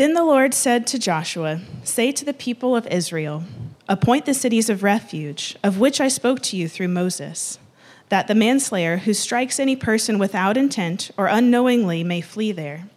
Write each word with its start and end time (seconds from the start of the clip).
Then 0.00 0.14
the 0.14 0.24
Lord 0.24 0.54
said 0.54 0.86
to 0.86 0.98
Joshua, 0.98 1.60
Say 1.84 2.10
to 2.10 2.24
the 2.24 2.32
people 2.32 2.74
of 2.74 2.86
Israel, 2.86 3.44
Appoint 3.86 4.24
the 4.24 4.32
cities 4.32 4.70
of 4.70 4.82
refuge, 4.82 5.58
of 5.62 5.78
which 5.78 6.00
I 6.00 6.08
spoke 6.08 6.40
to 6.44 6.56
you 6.56 6.68
through 6.70 6.88
Moses, 6.88 7.58
that 8.08 8.26
the 8.26 8.34
manslayer 8.34 8.96
who 8.96 9.12
strikes 9.12 9.60
any 9.60 9.76
person 9.76 10.18
without 10.18 10.56
intent 10.56 11.10
or 11.18 11.26
unknowingly 11.26 12.02
may 12.02 12.22
flee 12.22 12.50
there. 12.50 12.88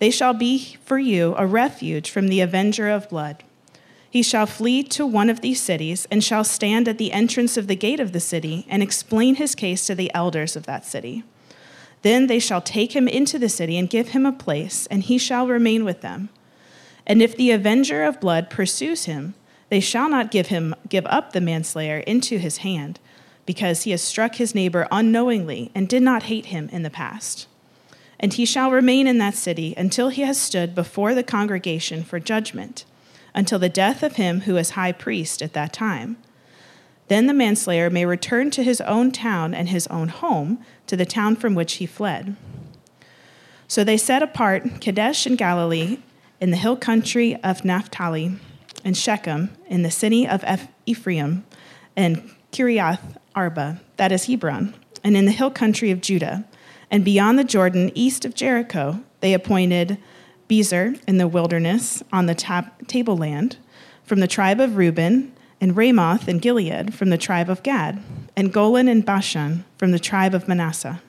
They 0.00 0.10
shall 0.10 0.34
be 0.34 0.78
for 0.84 0.98
you 0.98 1.36
a 1.38 1.46
refuge 1.46 2.10
from 2.10 2.26
the 2.26 2.40
avenger 2.40 2.88
of 2.88 3.08
blood. 3.08 3.44
He 4.10 4.24
shall 4.24 4.46
flee 4.46 4.82
to 4.82 5.06
one 5.06 5.30
of 5.30 5.42
these 5.42 5.60
cities 5.60 6.08
and 6.10 6.24
shall 6.24 6.42
stand 6.42 6.88
at 6.88 6.98
the 6.98 7.12
entrance 7.12 7.56
of 7.56 7.68
the 7.68 7.76
gate 7.76 8.00
of 8.00 8.10
the 8.10 8.18
city 8.18 8.66
and 8.68 8.82
explain 8.82 9.36
his 9.36 9.54
case 9.54 9.86
to 9.86 9.94
the 9.94 10.12
elders 10.12 10.56
of 10.56 10.66
that 10.66 10.84
city. 10.84 11.22
Then 12.02 12.26
they 12.26 12.38
shall 12.38 12.60
take 12.60 12.94
him 12.94 13.08
into 13.08 13.38
the 13.38 13.48
city 13.48 13.78
and 13.78 13.88
give 13.88 14.08
him 14.08 14.26
a 14.26 14.32
place, 14.32 14.86
and 14.86 15.02
he 15.02 15.18
shall 15.18 15.46
remain 15.46 15.84
with 15.84 16.00
them. 16.00 16.28
And 17.06 17.22
if 17.22 17.36
the 17.36 17.50
avenger 17.50 18.02
of 18.02 18.20
blood 18.20 18.50
pursues 18.50 19.06
him, 19.06 19.34
they 19.70 19.80
shall 19.80 20.08
not 20.08 20.30
give 20.30 20.48
him 20.48 20.74
give 20.88 21.06
up 21.06 21.32
the 21.32 21.40
manslayer 21.40 21.98
into 21.98 22.38
his 22.38 22.58
hand, 22.58 23.00
because 23.46 23.82
he 23.82 23.90
has 23.92 24.02
struck 24.02 24.36
his 24.36 24.54
neighbor 24.54 24.86
unknowingly 24.90 25.70
and 25.74 25.88
did 25.88 26.02
not 26.02 26.24
hate 26.24 26.46
him 26.46 26.68
in 26.70 26.82
the 26.82 26.90
past. 26.90 27.48
And 28.20 28.34
he 28.34 28.44
shall 28.44 28.70
remain 28.70 29.06
in 29.06 29.18
that 29.18 29.34
city 29.34 29.74
until 29.76 30.08
he 30.08 30.22
has 30.22 30.38
stood 30.38 30.74
before 30.74 31.14
the 31.14 31.24
congregation 31.24 32.04
for 32.04 32.20
judgment, 32.20 32.84
until 33.34 33.58
the 33.58 33.68
death 33.68 34.02
of 34.02 34.16
him 34.16 34.42
who 34.42 34.56
is 34.56 34.70
high 34.70 34.92
priest 34.92 35.42
at 35.42 35.54
that 35.54 35.72
time. 35.72 36.16
Then 37.08 37.26
the 37.26 37.34
manslayer 37.34 37.90
may 37.90 38.06
return 38.06 38.50
to 38.52 38.62
his 38.62 38.80
own 38.82 39.10
town 39.10 39.54
and 39.54 39.68
his 39.68 39.86
own 39.88 40.08
home, 40.08 40.64
to 40.92 40.96
the 40.98 41.06
town 41.06 41.34
from 41.34 41.54
which 41.54 41.76
he 41.76 41.86
fled. 41.86 42.36
So 43.66 43.82
they 43.82 43.96
set 43.96 44.22
apart 44.22 44.82
Kadesh 44.82 45.26
in 45.26 45.36
Galilee, 45.36 46.00
in 46.38 46.50
the 46.50 46.58
hill 46.58 46.76
country 46.76 47.34
of 47.36 47.64
Naphtali, 47.64 48.36
and 48.84 48.94
Shechem, 48.94 49.48
in 49.68 49.84
the 49.84 49.90
city 49.90 50.28
of 50.28 50.44
Ephraim, 50.84 51.46
and 51.96 52.30
Kiriath 52.52 53.16
Arba, 53.34 53.80
that 53.96 54.12
is 54.12 54.26
Hebron, 54.26 54.74
and 55.02 55.16
in 55.16 55.24
the 55.24 55.32
hill 55.32 55.50
country 55.50 55.90
of 55.90 56.02
Judah. 56.02 56.44
And 56.90 57.06
beyond 57.06 57.38
the 57.38 57.44
Jordan, 57.44 57.90
east 57.94 58.26
of 58.26 58.34
Jericho, 58.34 59.02
they 59.20 59.32
appointed 59.32 59.96
Bezer 60.46 61.00
in 61.08 61.16
the 61.16 61.26
wilderness 61.26 62.02
on 62.12 62.26
the 62.26 62.34
tab- 62.34 62.86
tableland, 62.86 63.56
from 64.04 64.20
the 64.20 64.28
tribe 64.28 64.60
of 64.60 64.76
Reuben, 64.76 65.32
and 65.58 65.74
Ramoth 65.74 66.28
in 66.28 66.38
Gilead 66.38 66.92
from 66.92 67.08
the 67.08 67.16
tribe 67.16 67.48
of 67.48 67.62
Gad, 67.62 68.02
and 68.36 68.52
Golan 68.52 68.88
and 68.88 69.04
Bashan 69.04 69.64
from 69.76 69.92
the 69.92 69.98
tribe 69.98 70.34
of 70.34 70.48
Manasseh. 70.48 71.02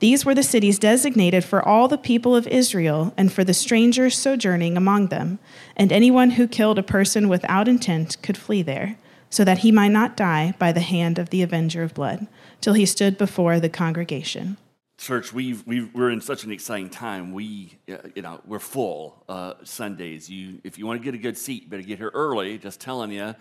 These 0.00 0.26
were 0.26 0.34
the 0.34 0.42
cities 0.42 0.78
designated 0.78 1.44
for 1.44 1.66
all 1.66 1.88
the 1.88 1.96
people 1.96 2.36
of 2.36 2.46
Israel 2.48 3.14
and 3.16 3.32
for 3.32 3.44
the 3.44 3.54
strangers 3.54 4.18
sojourning 4.18 4.76
among 4.76 5.06
them, 5.06 5.38
and 5.76 5.92
anyone 5.92 6.30
who 6.30 6.48
killed 6.48 6.78
a 6.78 6.82
person 6.82 7.28
without 7.28 7.68
intent 7.68 8.20
could 8.22 8.36
flee 8.36 8.62
there, 8.62 8.98
so 9.30 9.44
that 9.44 9.58
he 9.58 9.72
might 9.72 9.88
not 9.92 10.16
die 10.16 10.54
by 10.58 10.72
the 10.72 10.80
hand 10.80 11.18
of 11.18 11.30
the 11.30 11.42
avenger 11.42 11.82
of 11.82 11.94
blood, 11.94 12.26
till 12.60 12.74
he 12.74 12.84
stood 12.84 13.16
before 13.16 13.60
the 13.60 13.68
congregation. 13.68 14.56
Church, 14.96 15.32
we 15.32 15.54
we 15.66 15.90
are 15.96 16.10
in 16.10 16.20
such 16.20 16.44
an 16.44 16.52
exciting 16.52 16.88
time. 16.88 17.32
We, 17.32 17.78
you 18.14 18.22
know, 18.22 18.40
we're 18.46 18.60
full 18.60 19.24
uh, 19.28 19.54
Sundays. 19.64 20.30
You, 20.30 20.60
if 20.62 20.78
you 20.78 20.86
want 20.86 21.00
to 21.00 21.04
get 21.04 21.14
a 21.14 21.18
good 21.18 21.36
seat, 21.36 21.68
better 21.68 21.82
get 21.82 21.98
here 21.98 22.12
early. 22.14 22.58
Just 22.58 22.80
telling 22.80 23.10
you, 23.10 23.34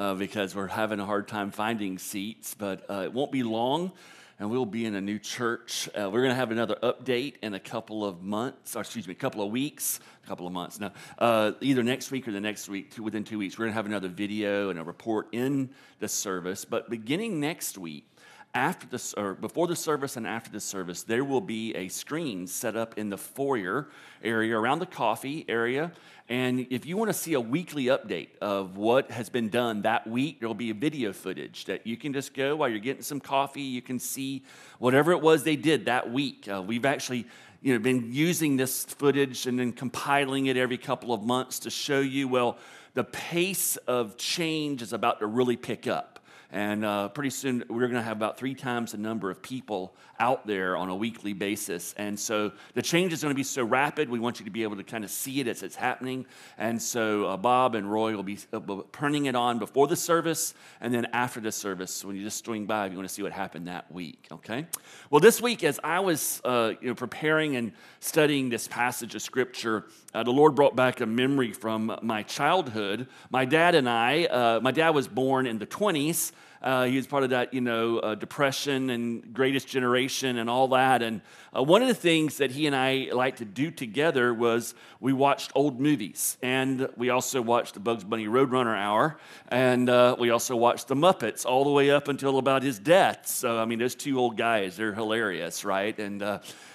uh, 0.00 0.14
because 0.14 0.54
we're 0.54 0.66
having 0.66 0.98
a 0.98 1.04
hard 1.04 1.28
time 1.28 1.50
finding 1.50 1.98
seats. 1.98 2.54
But 2.54 2.90
uh, 2.90 3.02
it 3.04 3.12
won't 3.12 3.30
be 3.30 3.42
long, 3.42 3.92
and 4.38 4.50
we'll 4.50 4.64
be 4.64 4.86
in 4.86 4.94
a 4.94 5.00
new 5.00 5.18
church. 5.18 5.88
Uh, 5.88 6.08
we're 6.10 6.22
going 6.22 6.30
to 6.30 6.36
have 6.36 6.50
another 6.50 6.76
update 6.82 7.34
in 7.42 7.52
a 7.52 7.60
couple 7.60 8.02
of 8.02 8.22
months, 8.22 8.74
or 8.74 8.80
excuse 8.80 9.06
me, 9.06 9.12
a 9.12 9.14
couple 9.14 9.42
of 9.42 9.50
weeks, 9.50 10.00
a 10.24 10.26
couple 10.26 10.46
of 10.46 10.54
months. 10.54 10.80
Now, 10.80 10.92
uh, 11.18 11.52
either 11.60 11.82
next 11.82 12.10
week 12.10 12.26
or 12.26 12.32
the 12.32 12.40
next 12.40 12.66
week, 12.70 12.94
within 12.98 13.24
two 13.24 13.38
weeks, 13.38 13.58
we're 13.58 13.66
going 13.66 13.72
to 13.72 13.76
have 13.76 13.84
another 13.84 14.08
video 14.08 14.70
and 14.70 14.78
a 14.78 14.84
report 14.84 15.28
in 15.32 15.68
the 15.98 16.08
service. 16.08 16.64
But 16.64 16.88
beginning 16.88 17.38
next 17.38 17.76
week 17.76 18.06
after 18.54 18.86
the 18.86 19.14
or 19.16 19.34
before 19.34 19.66
the 19.68 19.76
service 19.76 20.16
and 20.16 20.26
after 20.26 20.50
the 20.50 20.60
service, 20.60 21.02
there 21.04 21.24
will 21.24 21.40
be 21.40 21.74
a 21.74 21.88
screen 21.88 22.46
set 22.46 22.76
up 22.76 22.98
in 22.98 23.08
the 23.08 23.16
foyer 23.16 23.88
area 24.22 24.56
around 24.56 24.80
the 24.80 24.86
coffee 24.86 25.44
area. 25.48 25.92
And 26.28 26.66
if 26.70 26.86
you 26.86 26.96
want 26.96 27.10
to 27.10 27.14
see 27.14 27.34
a 27.34 27.40
weekly 27.40 27.86
update 27.86 28.38
of 28.40 28.76
what 28.76 29.10
has 29.10 29.28
been 29.28 29.48
done 29.48 29.82
that 29.82 30.06
week, 30.06 30.38
there'll 30.38 30.54
be 30.54 30.70
a 30.70 30.74
video 30.74 31.12
footage 31.12 31.64
that 31.64 31.86
you 31.86 31.96
can 31.96 32.12
just 32.12 32.34
go 32.34 32.56
while 32.56 32.68
you're 32.68 32.78
getting 32.78 33.02
some 33.02 33.20
coffee. 33.20 33.62
You 33.62 33.82
can 33.82 33.98
see 33.98 34.44
whatever 34.78 35.12
it 35.12 35.20
was 35.20 35.42
they 35.42 35.56
did 35.56 35.86
that 35.86 36.12
week. 36.12 36.48
Uh, 36.48 36.62
we've 36.64 36.84
actually 36.84 37.26
you 37.62 37.72
know, 37.72 37.80
been 37.80 38.12
using 38.12 38.56
this 38.56 38.84
footage 38.84 39.46
and 39.46 39.58
then 39.58 39.72
compiling 39.72 40.46
it 40.46 40.56
every 40.56 40.78
couple 40.78 41.12
of 41.12 41.22
months 41.22 41.58
to 41.60 41.70
show 41.70 42.00
you, 42.00 42.28
well, 42.28 42.58
the 42.94 43.04
pace 43.04 43.76
of 43.88 44.16
change 44.16 44.82
is 44.82 44.92
about 44.92 45.20
to 45.20 45.26
really 45.26 45.56
pick 45.56 45.86
up. 45.86 46.19
And 46.52 46.84
uh, 46.84 47.08
pretty 47.08 47.30
soon, 47.30 47.64
we're 47.68 47.80
going 47.80 47.92
to 47.92 48.02
have 48.02 48.16
about 48.16 48.36
three 48.36 48.54
times 48.54 48.92
the 48.92 48.98
number 48.98 49.30
of 49.30 49.40
people 49.40 49.94
out 50.18 50.46
there 50.46 50.76
on 50.76 50.88
a 50.90 50.94
weekly 50.94 51.32
basis. 51.32 51.94
And 51.96 52.18
so 52.18 52.52
the 52.74 52.82
change 52.82 53.12
is 53.12 53.22
going 53.22 53.32
to 53.32 53.36
be 53.36 53.42
so 53.44 53.64
rapid, 53.64 54.10
we 54.10 54.18
want 54.18 54.38
you 54.38 54.44
to 54.44 54.50
be 54.50 54.62
able 54.62 54.76
to 54.76 54.84
kind 54.84 55.02
of 55.02 55.10
see 55.10 55.40
it 55.40 55.48
as 55.48 55.62
it's 55.62 55.76
happening. 55.76 56.26
And 56.58 56.80
so 56.80 57.26
uh, 57.26 57.36
Bob 57.36 57.74
and 57.74 57.90
Roy 57.90 58.14
will 58.14 58.22
be 58.22 58.38
uh, 58.52 58.60
turning 58.92 59.26
it 59.26 59.34
on 59.34 59.58
before 59.58 59.86
the 59.86 59.96
service 59.96 60.54
and 60.80 60.92
then 60.92 61.06
after 61.12 61.40
the 61.40 61.52
service. 61.52 62.04
When 62.04 62.16
you 62.16 62.22
just 62.22 62.44
swing 62.44 62.66
by, 62.66 62.86
if 62.86 62.92
you 62.92 62.98
want 62.98 63.08
to 63.08 63.14
see 63.14 63.22
what 63.22 63.32
happened 63.32 63.68
that 63.68 63.90
week, 63.90 64.26
okay? 64.30 64.66
Well, 65.08 65.20
this 65.20 65.40
week, 65.40 65.64
as 65.64 65.80
I 65.82 66.00
was 66.00 66.40
uh, 66.44 66.74
you 66.80 66.88
know, 66.88 66.94
preparing 66.94 67.56
and 67.56 67.72
studying 68.00 68.50
this 68.50 68.68
passage 68.68 69.14
of 69.14 69.22
Scripture, 69.22 69.86
uh, 70.12 70.22
the 70.22 70.32
Lord 70.32 70.54
brought 70.54 70.76
back 70.76 71.00
a 71.00 71.06
memory 71.06 71.52
from 71.52 71.98
my 72.02 72.22
childhood. 72.24 73.08
My 73.30 73.46
dad 73.46 73.74
and 73.74 73.88
I, 73.88 74.24
uh, 74.24 74.60
my 74.60 74.72
dad 74.72 74.90
was 74.90 75.08
born 75.08 75.46
in 75.46 75.58
the 75.58 75.66
20s. 75.66 76.32
Uh, 76.62 76.84
he 76.84 76.96
was 76.96 77.06
part 77.06 77.24
of 77.24 77.30
that, 77.30 77.54
you 77.54 77.60
know, 77.60 77.98
uh, 78.00 78.14
depression 78.14 78.90
and 78.90 79.32
greatest 79.32 79.66
generation 79.66 80.36
and 80.36 80.50
all 80.50 80.68
that. 80.68 81.00
And 81.00 81.22
uh, 81.56 81.62
one 81.62 81.80
of 81.80 81.88
the 81.88 81.94
things 81.94 82.36
that 82.36 82.50
he 82.50 82.66
and 82.66 82.76
I 82.76 83.08
liked 83.12 83.38
to 83.38 83.46
do 83.46 83.70
together 83.70 84.34
was 84.34 84.74
we 85.00 85.14
watched 85.14 85.52
old 85.54 85.80
movies. 85.80 86.36
And 86.42 86.88
we 86.96 87.08
also 87.08 87.40
watched 87.40 87.74
the 87.74 87.80
Bugs 87.80 88.04
Bunny 88.04 88.26
Roadrunner 88.26 88.76
Hour. 88.76 89.18
And 89.48 89.88
uh, 89.88 90.16
we 90.18 90.28
also 90.30 90.54
watched 90.54 90.88
the 90.88 90.96
Muppets 90.96 91.46
all 91.46 91.64
the 91.64 91.70
way 91.70 91.90
up 91.90 92.08
until 92.08 92.36
about 92.36 92.62
his 92.62 92.78
death. 92.78 93.26
So, 93.26 93.58
I 93.58 93.64
mean, 93.64 93.78
those 93.78 93.94
two 93.94 94.18
old 94.18 94.36
guys, 94.36 94.76
they're 94.76 94.92
hilarious, 94.92 95.64
right? 95.64 95.98
And 95.98 96.22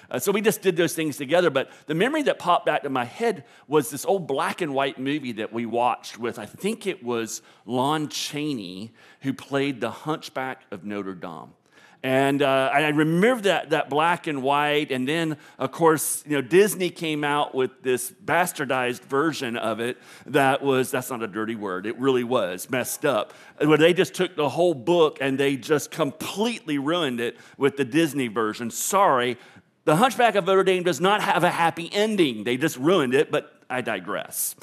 uh, 0.10 0.20
so 0.20 0.32
we 0.32 0.42
just 0.42 0.62
did 0.62 0.76
those 0.76 0.94
things 0.94 1.18
together. 1.18 1.50
But 1.50 1.70
the 1.88 1.96
memory 1.96 2.24
that 2.24 2.40
popped 2.40 2.66
back 2.66 2.84
to 2.84 2.90
my 2.90 3.06
head 3.06 3.44
was 3.68 3.90
this 3.90 4.06
old 4.06 4.28
black 4.28 4.62
and 4.62 4.74
white 4.74 5.00
movie 5.00 5.34
that 5.34 5.52
we 5.52 5.66
watched 5.66 6.18
with, 6.18 6.40
I 6.40 6.46
think 6.46 6.88
it 6.88 7.04
was 7.04 7.42
Lon 7.66 8.10
Chaney, 8.10 8.94
who 9.22 9.34
played 9.34 9.82
the 9.82 9.92
Hunchback 9.92 10.64
of 10.72 10.84
Notre 10.84 11.16
Dame. 11.16 11.54
And 12.06 12.44
uh, 12.44 12.70
I 12.72 12.90
remember 12.90 13.42
that, 13.44 13.72
that 13.72 13.90
black 13.90 14.28
and 14.28 14.44
white. 14.44 14.92
And 14.92 15.08
then, 15.08 15.38
of 15.58 15.72
course, 15.72 16.24
you 16.28 16.34
know, 16.34 16.42
Disney 16.42 16.92
came 16.92 17.24
out 17.24 17.56
with 17.56 17.82
this 17.82 18.12
bastardized 18.12 19.02
version 19.06 19.58
of 19.58 19.80
it 19.80 19.98
that 20.28 20.62
was, 20.62 20.92
that's 20.92 21.10
not 21.10 21.24
a 21.24 21.28
dirty 21.28 21.56
word, 21.56 21.88
it 21.88 21.98
really 21.98 22.24
was 22.24 22.70
messed 22.70 23.06
up. 23.06 23.34
Where 23.58 23.80
they 23.80 23.92
just 23.92 24.14
took 24.14 24.36
the 24.36 24.50
whole 24.50 24.76
book 24.76 25.18
and 25.20 25.40
they 25.40 25.56
just 25.56 25.90
completely 25.90 26.78
ruined 26.78 27.20
it 27.20 27.38
with 27.58 27.76
the 27.76 27.86
Disney 27.86 28.28
version. 28.28 28.70
Sorry, 28.70 29.38
the 29.86 29.96
Hunchback 29.96 30.36
of 30.36 30.46
Notre 30.46 30.64
Dame 30.64 30.84
does 30.84 31.00
not 31.00 31.22
have 31.22 31.44
a 31.44 31.52
happy 31.52 31.90
ending. 31.94 32.44
They 32.44 32.58
just 32.58 32.78
ruined 32.78 33.14
it, 33.14 33.32
but 33.32 33.62
I 33.70 33.82
digress. 33.82 34.56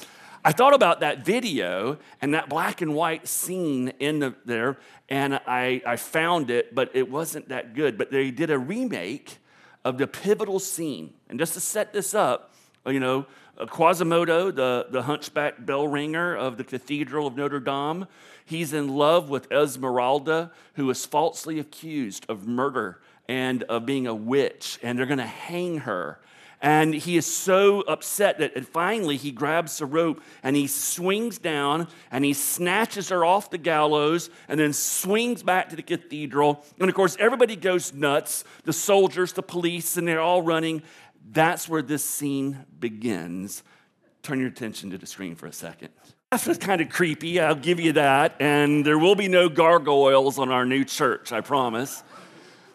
I 0.45 0.51
thought 0.51 0.73
about 0.73 0.99
that 0.99 1.23
video 1.23 1.97
and 2.21 2.33
that 2.33 2.49
black 2.49 2.81
and 2.81 2.93
white 2.93 3.27
scene 3.29 3.93
in 3.99 4.19
the, 4.19 4.35
there, 4.43 4.77
and 5.07 5.35
I, 5.47 5.81
I 5.85 5.95
found 5.95 6.51
it, 6.51 6.75
but 6.75 6.91
it 6.93 7.09
wasn't 7.09 7.47
that 7.49 7.73
good. 7.73 7.97
But 7.97 8.11
they 8.11 8.29
did 8.31 8.51
a 8.51 8.59
remake 8.59 9.37
of 9.85 9.97
the 9.97 10.07
pivotal 10.07 10.59
scene. 10.59 11.13
And 11.29 11.39
just 11.39 11.53
to 11.53 11.61
set 11.61 11.93
this 11.93 12.13
up, 12.13 12.53
uh, 12.85 12.89
you 12.89 12.99
know, 12.99 13.25
uh, 13.57 13.65
Quasimodo, 13.65 14.51
the, 14.51 14.87
the 14.89 15.03
hunchback 15.03 15.65
bell 15.65 15.87
ringer 15.87 16.35
of 16.35 16.57
the 16.57 16.65
Cathedral 16.65 17.27
of 17.27 17.37
Notre 17.37 17.61
Dame, 17.61 18.07
he's 18.43 18.73
in 18.73 18.89
love 18.89 19.29
with 19.29 19.49
Esmeralda, 19.49 20.51
who 20.73 20.89
is 20.89 21.05
falsely 21.05 21.59
accused 21.59 22.25
of 22.27 22.45
murder 22.45 22.99
and 23.27 23.63
of 23.63 23.85
being 23.85 24.07
a 24.07 24.15
witch, 24.15 24.79
and 24.83 24.97
they're 24.97 25.05
going 25.05 25.17
to 25.17 25.25
hang 25.25 25.79
her. 25.79 26.19
And 26.63 26.93
he 26.93 27.17
is 27.17 27.25
so 27.25 27.81
upset 27.81 28.37
that 28.39 28.65
finally 28.65 29.17
he 29.17 29.31
grabs 29.31 29.79
the 29.79 29.85
rope 29.85 30.21
and 30.43 30.55
he 30.55 30.67
swings 30.67 31.37
down 31.37 31.89
and 32.09 32.23
he 32.23 32.31
snatches 32.31 33.09
her 33.09 33.25
off 33.25 33.49
the 33.49 33.57
gallows 33.57 34.29
and 34.47 34.57
then 34.57 34.71
swings 34.71 35.43
back 35.43 35.69
to 35.71 35.75
the 35.75 35.81
cathedral. 35.81 36.63
And 36.79 36.87
of 36.87 36.95
course, 36.95 37.17
everybody 37.19 37.57
goes 37.57 37.93
nuts 37.93 38.45
the 38.63 38.71
soldiers, 38.71 39.33
the 39.33 39.43
police, 39.43 39.97
and 39.97 40.07
they're 40.07 40.21
all 40.21 40.41
running. 40.41 40.83
That's 41.29 41.67
where 41.67 41.81
this 41.81 42.05
scene 42.05 42.65
begins. 42.79 43.61
Turn 44.21 44.39
your 44.39 44.47
attention 44.47 44.89
to 44.91 44.97
the 44.97 45.05
screen 45.05 45.35
for 45.35 45.47
a 45.47 45.53
second. 45.53 45.89
That's 46.31 46.57
kind 46.57 46.79
of 46.79 46.87
creepy, 46.87 47.41
I'll 47.41 47.55
give 47.55 47.81
you 47.81 47.91
that. 47.93 48.37
And 48.39 48.85
there 48.85 48.97
will 48.97 49.15
be 49.15 49.27
no 49.27 49.49
gargoyles 49.49 50.39
on 50.39 50.49
our 50.49 50.65
new 50.65 50.85
church, 50.85 51.33
I 51.33 51.41
promise. 51.41 52.03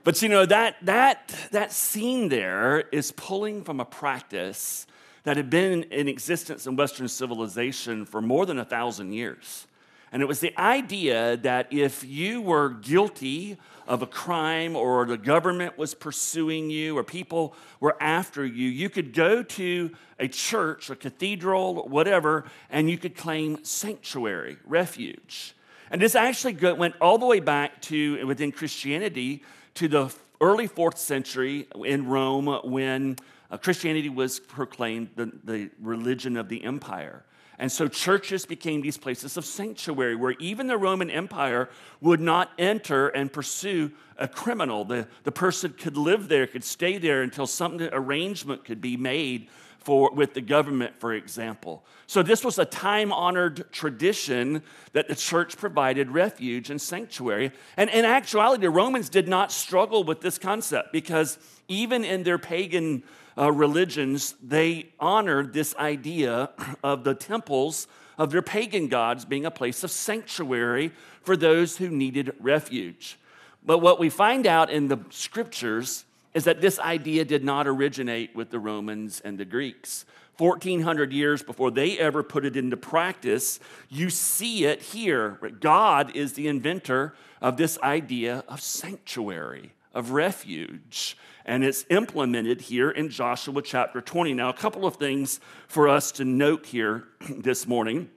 But 0.09 0.23
you 0.23 0.31
know, 0.31 0.47
that, 0.47 0.77
that, 0.87 1.35
that 1.51 1.71
scene 1.71 2.31
there 2.31 2.81
is 2.93 3.13
pulling 3.13 3.63
from 3.63 3.79
a 3.79 3.85
practice 3.85 4.87
that 5.25 5.37
had 5.37 5.51
been 5.51 5.83
in 5.83 6.09
existence 6.09 6.67
in 6.67 6.77
Western 6.77 7.09
civilization 7.09 8.07
for 8.07 8.23
more 8.23 8.47
than 8.47 8.59
a 8.59 8.65
thousand 8.65 9.13
years. 9.13 9.67
And 10.11 10.23
it 10.23 10.25
was 10.25 10.41
the 10.41 10.59
idea 10.59 11.37
that 11.37 11.71
if 11.71 12.05
you 12.05 12.41
were 12.41 12.71
guilty 12.71 13.59
of 13.87 14.01
a 14.01 14.07
crime 14.07 14.77
or 14.77 15.05
the 15.05 15.19
government 15.19 15.77
was 15.77 15.93
pursuing 15.93 16.71
you 16.71 16.97
or 16.97 17.05
people 17.05 17.55
were 17.79 18.03
after 18.03 18.47
you, 18.47 18.67
you 18.67 18.89
could 18.89 19.13
go 19.13 19.43
to 19.43 19.91
a 20.19 20.27
church, 20.27 20.89
a 20.89 20.97
cathedral, 20.97 21.87
whatever, 21.87 22.47
and 22.71 22.89
you 22.89 22.97
could 22.97 23.15
claim 23.15 23.63
sanctuary, 23.63 24.57
refuge. 24.65 25.55
And 25.91 26.01
this 26.01 26.15
actually 26.15 26.55
went 26.55 26.95
all 26.99 27.19
the 27.19 27.27
way 27.27 27.41
back 27.41 27.83
to 27.83 28.27
within 28.27 28.53
Christianity 28.53 29.43
to 29.79 29.87
the 29.87 30.13
early 30.41 30.67
fourth 30.67 30.99
century 30.99 31.69
in 31.85 32.09
Rome 32.09 32.47
when 32.65 33.15
uh, 33.49 33.59
Christianity 33.59 34.09
was 34.09 34.41
proclaimed 34.41 35.11
the, 35.15 35.31
the 35.45 35.71
religion 35.81 36.37
of 36.37 36.49
the 36.49 36.65
empire. 36.65 37.25
And 37.61 37.71
so 37.71 37.87
churches 37.87 38.45
became 38.45 38.81
these 38.81 38.99
places 38.99 39.37
of 39.37 39.45
sanctuary 39.45 40.17
where 40.17 40.35
even 40.41 40.67
the 40.67 40.77
Roman 40.77 41.11
Empire 41.11 41.69
would 42.01 42.19
not 42.19 42.51
enter 42.59 43.07
and 43.11 43.33
pursue 43.33 43.93
a 44.17 44.27
criminal. 44.27 44.85
The, 44.85 45.07
the 45.23 45.31
person 45.31 45.73
could 45.79 45.97
live 45.97 46.29
there, 46.29 46.49
could 46.49 46.65
stay 46.65 46.99
there 46.99 47.23
until 47.23 47.47
some 47.47 47.81
arrangement 47.81 48.65
could 48.65 48.81
be 48.81 48.97
made 48.97 49.49
for, 49.79 50.11
with 50.13 50.35
the 50.35 50.41
government, 50.41 50.99
for 50.99 51.15
example. 51.15 51.85
So 52.07 52.23
this 52.23 52.45
was 52.45 52.59
a 52.59 52.65
time 52.65 53.13
honored 53.13 53.71
tradition 53.73 54.63
that 54.93 55.09
the 55.09 55.15
church 55.15 55.57
provided 55.57 56.11
refuge 56.11 56.71
and 56.71 56.81
sanctuary. 56.81 57.53
And 57.77 57.89
in 57.91 58.05
actuality, 58.05 58.63
the 58.63 58.71
Romans 58.71 59.09
did 59.09 59.29
not 59.29 59.53
struggle 59.53 60.05
with 60.05 60.21
this 60.21 60.39
concept 60.39 60.93
because 60.93 61.39
even 61.69 62.05
in 62.05 62.23
their 62.23 62.39
pagan 62.39 63.03
uh, 63.37 63.53
religions, 63.53 64.35
they 64.43 64.91
honored 64.99 65.53
this 65.53 65.75
idea 65.77 66.51
of 66.83 67.05
the 67.05 67.15
temples 67.15 67.87
of 68.19 68.33
their 68.33 68.43
pagan 68.43 68.89
gods 68.89 69.25
being 69.25 69.47
a 69.47 69.51
place 69.51 69.85
of 69.85 69.91
sanctuary 69.91 70.93
for 71.23 71.37
those 71.37 71.77
who 71.77 71.89
needed 71.89 72.35
refuge. 72.41 73.19
But 73.65 73.79
what 73.79 74.01
we 74.01 74.09
find 74.09 74.47
out 74.47 74.71
in 74.71 74.89
the 74.89 74.99
scriptures 75.11 76.05
is 76.35 76.45
that 76.45 76.61
this 76.61 76.79
idea 76.79 77.25
did 77.25 77.45
not 77.45 77.67
originate 77.67 78.35
with 78.35 78.51
the 78.51 78.59
Romans 78.59 79.21
and 79.25 79.39
the 79.39 79.45
Greeks. 79.45 80.05
1400 80.37 81.13
years 81.13 81.43
before 81.43 81.71
they 81.71 81.99
ever 81.99 82.23
put 82.23 82.45
it 82.45 82.57
into 82.57 82.77
practice, 82.77 83.59
you 83.89 84.09
see 84.09 84.65
it 84.65 84.81
here. 84.81 85.39
God 85.61 86.15
is 86.15 86.35
the 86.35 86.47
inventor 86.47 87.15
of 87.41 87.57
this 87.57 87.79
idea 87.83 88.45
of 88.47 88.61
sanctuary, 88.61 89.73
of 89.93 90.13
refuge 90.13 91.17
and 91.49 91.65
it's 91.65 91.87
implemented 91.89 92.61
here 92.61 92.91
in 92.91 93.09
Joshua 93.09 93.63
chapter 93.63 94.03
20. 94.03 94.35
Now, 94.35 94.51
a 94.51 94.53
couple 94.53 94.85
of 94.85 94.97
things 94.97 95.41
for 95.67 95.89
us 95.89 96.13
to 96.13 96.25
note 96.27 96.67
here 96.67 97.05
this 97.31 97.67
morning. 97.67 98.11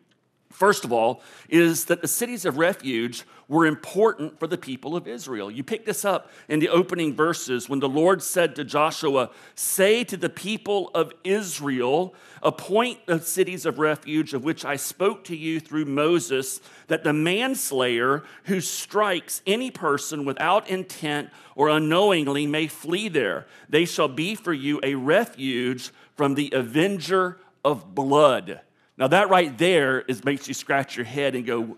First 0.52 0.86
of 0.86 0.92
all, 0.92 1.22
is 1.50 1.86
that 1.86 2.02
the 2.02 2.08
cities 2.08 2.46
of 2.46 2.58
refuge 2.58 3.24
were 3.48 3.66
important 3.66 4.40
for 4.40 4.48
the 4.48 4.58
people 4.58 4.96
of 4.96 5.08
Israel. 5.08 5.52
You 5.52 5.64
pick 5.64 5.86
this 5.86 6.06
up 6.06 6.32
in 6.48 6.60
the 6.60 6.70
opening 6.70 7.14
verses 7.14 7.68
when 7.68 7.80
the 7.80 7.90
Lord 7.90 8.24
said 8.24 8.56
to 8.56 8.64
Joshua, 8.64 9.30
Say 9.56 10.04
to 10.06 10.16
the 10.16 10.30
people 10.30 10.90
of 10.96 11.12
Israel, 11.24 12.16
appoint 12.42 13.06
the 13.06 13.20
cities 13.20 13.66
of 13.66 13.78
refuge 13.78 14.34
of 14.34 14.44
which 14.44 14.64
I 14.64 14.78
spoke 14.78 15.26
to 15.26 15.36
you 15.36 15.60
through 15.60 15.86
Moses, 15.86 16.62
that 16.88 17.04
the 17.04 17.12
manslayer 17.12 18.24
who 18.46 18.62
strikes 18.62 19.42
any 19.46 19.70
person 19.70 20.24
without 20.24 20.70
intent 20.70 21.30
or 21.56 21.68
unknowingly 21.70 22.48
may 22.48 22.68
flee 22.68 23.10
there. 23.10 23.48
They 23.68 23.84
shall 23.84 24.08
be 24.08 24.36
for 24.36 24.54
you 24.54 24.80
a 24.82 24.96
refuge 24.96 25.92
from 26.16 26.36
the 26.36 26.52
avenger 26.54 27.38
of 27.66 27.94
blood. 27.94 28.62
Now, 29.02 29.08
that 29.08 29.32
right 29.32 29.58
there 29.58 30.02
is, 30.02 30.24
makes 30.24 30.48
you 30.48 30.54
scratch 30.54 30.96
your 30.96 31.06
head 31.06 31.34
and 31.34 31.44
go, 31.44 31.76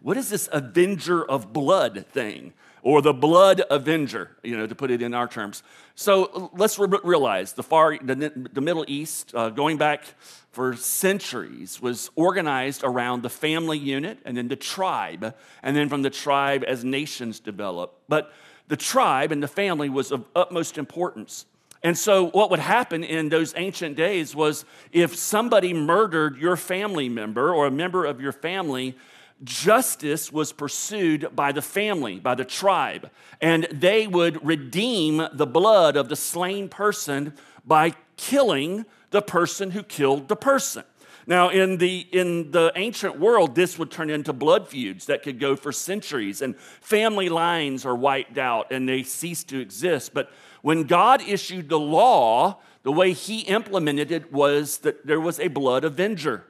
what 0.00 0.16
is 0.16 0.28
this 0.28 0.48
avenger 0.50 1.24
of 1.24 1.52
blood 1.52 2.06
thing? 2.10 2.54
Or 2.82 3.00
the 3.02 3.12
blood 3.12 3.62
avenger, 3.70 4.36
you 4.42 4.56
know, 4.56 4.66
to 4.66 4.74
put 4.74 4.90
it 4.90 5.00
in 5.00 5.14
our 5.14 5.28
terms. 5.28 5.62
So 5.94 6.50
let's 6.56 6.76
re- 6.76 6.98
realize 7.04 7.52
the 7.52 7.62
far, 7.62 7.96
the, 7.96 8.48
the 8.52 8.60
Middle 8.60 8.84
East, 8.88 9.32
uh, 9.32 9.50
going 9.50 9.76
back 9.76 10.02
for 10.50 10.74
centuries, 10.74 11.80
was 11.80 12.10
organized 12.16 12.82
around 12.82 13.22
the 13.22 13.30
family 13.30 13.78
unit 13.78 14.18
and 14.24 14.36
then 14.36 14.48
the 14.48 14.56
tribe, 14.56 15.36
and 15.62 15.76
then 15.76 15.88
from 15.88 16.02
the 16.02 16.10
tribe 16.10 16.64
as 16.66 16.84
nations 16.84 17.38
develop. 17.38 17.96
But 18.08 18.32
the 18.66 18.76
tribe 18.76 19.30
and 19.30 19.40
the 19.40 19.46
family 19.46 19.88
was 19.88 20.10
of 20.10 20.24
utmost 20.34 20.78
importance. 20.78 21.46
And 21.82 21.96
so, 21.96 22.28
what 22.30 22.50
would 22.50 22.60
happen 22.60 23.04
in 23.04 23.28
those 23.28 23.54
ancient 23.56 23.96
days 23.96 24.34
was 24.34 24.64
if 24.92 25.14
somebody 25.14 25.72
murdered 25.72 26.36
your 26.36 26.56
family 26.56 27.08
member 27.08 27.54
or 27.54 27.66
a 27.66 27.70
member 27.70 28.04
of 28.04 28.20
your 28.20 28.32
family, 28.32 28.96
justice 29.44 30.32
was 30.32 30.52
pursued 30.52 31.28
by 31.34 31.52
the 31.52 31.62
family, 31.62 32.18
by 32.18 32.34
the 32.34 32.44
tribe, 32.44 33.10
and 33.40 33.68
they 33.70 34.06
would 34.06 34.44
redeem 34.44 35.26
the 35.32 35.46
blood 35.46 35.96
of 35.96 36.08
the 36.08 36.16
slain 36.16 36.68
person 36.68 37.34
by 37.64 37.92
killing 38.16 38.86
the 39.10 39.22
person 39.22 39.72
who 39.72 39.82
killed 39.82 40.28
the 40.28 40.36
person. 40.36 40.84
Now, 41.28 41.48
in 41.48 41.78
the, 41.78 42.06
in 42.12 42.52
the 42.52 42.70
ancient 42.76 43.18
world, 43.18 43.56
this 43.56 43.78
would 43.78 43.90
turn 43.90 44.10
into 44.10 44.32
blood 44.32 44.68
feuds 44.68 45.06
that 45.06 45.24
could 45.24 45.40
go 45.40 45.56
for 45.56 45.72
centuries, 45.72 46.40
and 46.40 46.56
family 46.56 47.28
lines 47.28 47.84
are 47.84 47.96
wiped 47.96 48.38
out 48.38 48.70
and 48.70 48.88
they 48.88 49.02
cease 49.02 49.42
to 49.44 49.58
exist. 49.58 50.14
But 50.14 50.30
when 50.66 50.82
God 50.82 51.22
issued 51.22 51.68
the 51.68 51.78
law, 51.78 52.58
the 52.82 52.90
way 52.90 53.12
he 53.12 53.42
implemented 53.42 54.10
it 54.10 54.32
was 54.32 54.78
that 54.78 55.06
there 55.06 55.20
was 55.20 55.38
a 55.38 55.46
blood 55.46 55.84
avenger, 55.84 56.42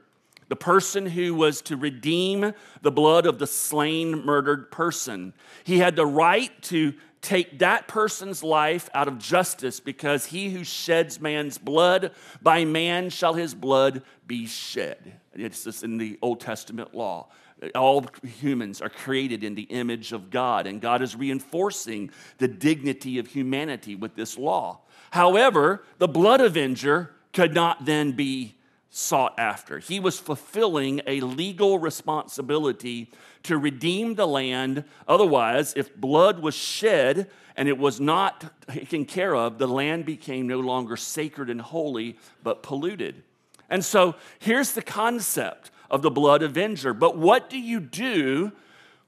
the 0.49 0.57
person 0.57 1.05
who 1.05 1.35
was 1.35 1.61
to 1.61 1.77
redeem 1.77 2.55
the 2.81 2.91
blood 2.91 3.27
of 3.27 3.39
the 3.39 3.47
slain, 3.47 4.25
murdered 4.25 4.71
person. 4.71 5.35
He 5.65 5.81
had 5.81 5.97
the 5.97 6.07
right 6.07 6.51
to 6.63 6.95
take 7.21 7.59
that 7.59 7.89
person's 7.89 8.43
life 8.43 8.89
out 8.95 9.07
of 9.07 9.19
justice 9.19 9.81
because 9.81 10.25
he 10.25 10.49
who 10.49 10.65
sheds 10.65 11.21
man's 11.21 11.59
blood, 11.59 12.13
by 12.41 12.65
man 12.65 13.11
shall 13.11 13.35
his 13.35 13.55
blood 13.55 14.01
be 14.27 14.47
shed. 14.47 15.21
It's 15.35 15.65
just 15.65 15.85
in 15.85 15.99
the 15.99 16.19
Old 16.23 16.41
Testament 16.41 16.95
law. 16.95 17.29
All 17.75 18.07
humans 18.23 18.83
are 18.83 18.91
created 18.91 19.43
in 19.43 19.55
the 19.55 19.63
image 19.63 20.13
of 20.13 20.31
God, 20.31 20.67
and 20.67 20.81
God 20.81 21.01
is 21.01 21.17
reinforcing 21.17 22.11
the 22.39 22.49
dignity 22.49 23.19
of 23.19 23.29
humanity 23.29 23.95
with 23.95 24.15
this 24.15 24.37
law. 24.37 24.81
However, 25.11 25.83
the 25.99 26.09
blood 26.09 26.41
avenger 26.41 27.15
could 27.33 27.55
not 27.55 27.87
then 27.87 28.13
be 28.13 28.57
sought 28.91 29.35
after. 29.39 29.79
He 29.79 30.01
was 30.01 30.19
fulfilling 30.19 31.01
a 31.07 31.21
legal 31.21 31.79
responsibility 31.79 33.11
to 33.43 33.59
redeem 33.59 34.15
the 34.15 34.27
land. 34.27 34.85
Otherwise, 35.07 35.75
if 35.77 35.95
blood 35.97 36.41
was 36.41 36.55
shed 36.55 37.31
and 37.57 37.69
it 37.69 37.79
was 37.79 38.01
not 38.01 38.53
taken 38.69 39.05
care 39.05 39.35
of, 39.35 39.59
the 39.59 39.69
land 39.69 40.05
became 40.05 40.47
no 40.47 40.61
longer 40.61 40.97
sacred 40.97 41.51
and 41.51 41.61
holy, 41.61 42.19
but 42.43 42.63
polluted. 42.63 43.23
And 43.69 43.85
so 43.85 44.15
here's 44.39 44.73
the 44.73 44.83
concept 44.83 45.71
of 45.91 46.03
the 46.03 46.11
blood 46.11 46.43
avenger. 46.43 46.95
But 46.95 47.17
what 47.17 47.51
do 47.51 47.59
you 47.59 47.81
do 47.81 48.53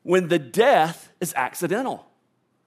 when 0.03 0.29
the 0.29 0.39
death 0.39 1.11
is 1.21 1.33
accidental? 1.35 2.07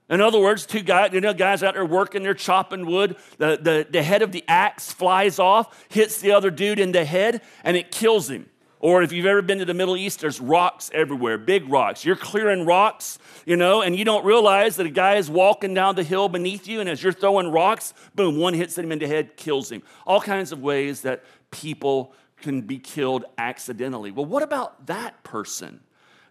In 0.10 0.20
other 0.20 0.39
words, 0.39 0.65
two 0.65 0.82
guys, 0.82 1.13
you 1.13 1.22
know, 1.22 1.34
guys 1.34 1.63
out 1.63 1.75
there 1.75 1.86
working, 1.86 2.22
they're 2.22 2.34
chopping 2.34 2.86
wood. 2.86 3.15
The, 3.38 3.58
the, 3.62 3.88
the 3.89 4.03
head 4.03 4.22
of 4.22 4.34
the 4.34 4.44
axe 4.46 4.91
flies 4.91 5.39
off, 5.39 5.86
hits 5.88 6.20
the 6.20 6.34
other 6.34 6.51
dude 6.51 6.80
in 6.80 6.91
the 6.91 7.06
head, 7.06 7.41
and 7.63 7.77
it 7.77 7.91
kills 7.91 8.30
him. 8.30 8.50
Or 8.82 9.03
if 9.03 9.13
you've 9.13 9.27
ever 9.27 9.41
been 9.41 9.60
to 9.60 9.65
the 9.65 9.75
Middle 9.75 9.96
East, 9.96 10.20
there's 10.20 10.41
rocks 10.41 10.89
everywhere, 10.94 11.38
big 11.38 11.70
rocks. 11.70 12.03
You're 12.03 12.15
clearing 12.18 12.65
rocks, 12.65 13.20
you 13.46 13.56
know, 13.56 13.84
and 13.84 13.96
you 13.96 14.03
don't 14.03 14.25
realize 14.25 14.75
that 14.77 14.88
a 14.88 14.89
guy 14.89 15.15
is 15.15 15.30
walking 15.30 15.74
down 15.74 15.96
the 15.96 16.03
hill 16.03 16.27
beneath 16.27 16.68
you, 16.68 16.82
and 16.82 16.89
as 16.89 17.01
you're 17.01 17.13
throwing 17.13 17.50
rocks, 17.50 17.94
boom, 18.15 18.38
one 18.38 18.53
hits 18.53 18.77
him 18.77 18.91
in 18.91 19.00
the 19.00 19.08
head, 19.08 19.38
kills 19.38 19.72
him. 19.72 19.82
All 20.06 20.20
kinds 20.20 20.51
of 20.51 20.62
ways 20.62 21.01
that 21.01 21.24
people 21.51 22.13
can 22.42 22.62
be 22.62 22.78
killed 22.78 23.26
accidentally. 23.38 24.12
Well, 24.12 24.26
what 24.26 24.44
about 24.44 24.88
that 24.88 25.24
person? 25.24 25.82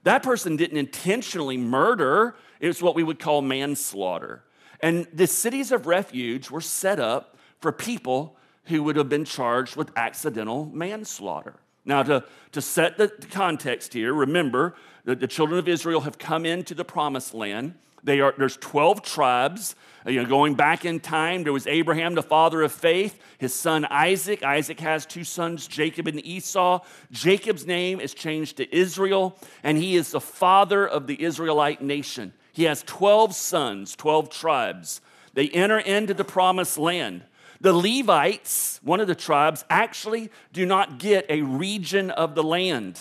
That 0.02 0.23
person 0.23 0.57
didn't 0.57 0.79
intentionally 0.79 1.57
murder, 1.57 2.37
it's 2.59 2.83
what 2.83 2.95
we 2.95 3.02
would 3.02 3.19
call 3.19 3.43
manslaughter. 3.43 4.45
And 4.81 5.07
the 5.12 5.26
cities 5.26 5.73
of 5.73 5.87
refuge 5.87 6.50
were 6.50 6.61
set 6.61 6.99
up 6.99 7.37
for 7.61 7.71
people 7.71 8.37
who 8.64 8.83
would 8.83 8.97
have 8.97 9.09
been 9.09 9.25
charged 9.25 9.76
with 9.76 9.90
accidental 9.97 10.67
manslaughter. 10.67 11.57
Now, 11.85 12.02
to, 12.02 12.25
to 12.52 12.61
set 12.61 12.99
the 12.99 13.09
context 13.09 13.93
here, 13.93 14.12
remember 14.12 14.75
that 15.05 15.21
the 15.21 15.26
children 15.26 15.59
of 15.59 15.69
Israel 15.69 16.02
have 16.02 16.19
come 16.19 16.47
into 16.47 16.75
the 16.75 16.85
promised 16.85 17.35
land. 17.35 17.75
They 18.02 18.21
are, 18.21 18.35
there's 18.37 18.57
12 18.57 19.02
tribes. 19.02 19.75
Uh, 20.07 20.11
you 20.11 20.23
know, 20.23 20.28
going 20.28 20.54
back 20.54 20.85
in 20.85 21.00
time, 21.00 21.42
there 21.42 21.52
was 21.52 21.66
Abraham, 21.66 22.14
the 22.14 22.23
father 22.23 22.62
of 22.62 22.73
faith, 22.73 23.21
his 23.38 23.54
son 23.54 23.85
Isaac. 23.87 24.42
Isaac 24.42 24.80
has 24.80 25.04
two 25.04 25.25
sons, 25.25 25.66
Jacob 25.66 26.07
and 26.07 26.25
Esau. 26.25 26.80
Jacob's 27.11 27.66
name 27.66 28.00
is 28.00 28.14
changed 28.14 28.57
to 28.57 28.75
Israel, 28.75 29.38
and 29.62 29.76
he 29.76 29.97
is 29.97 30.12
the 30.12 30.21
father 30.21 30.87
of 30.87 31.07
the 31.07 31.23
Israelite 31.23 31.83
nation. 31.83 32.33
He 32.52 32.64
has 32.64 32.83
12 32.85 33.35
sons, 33.35 33.95
12 33.97 34.30
tribes. 34.30 35.00
They 35.35 35.49
enter 35.50 35.78
into 35.78 36.14
the 36.14 36.25
promised 36.25 36.78
land. 36.78 37.23
The 37.61 37.73
Levites, 37.75 38.80
one 38.83 39.00
of 39.00 39.07
the 39.07 39.14
tribes, 39.14 39.64
actually 39.69 40.30
do 40.52 40.64
not 40.64 40.99
get 40.99 41.26
a 41.28 41.42
region 41.42 42.11
of 42.11 42.35
the 42.35 42.42
land. 42.42 43.00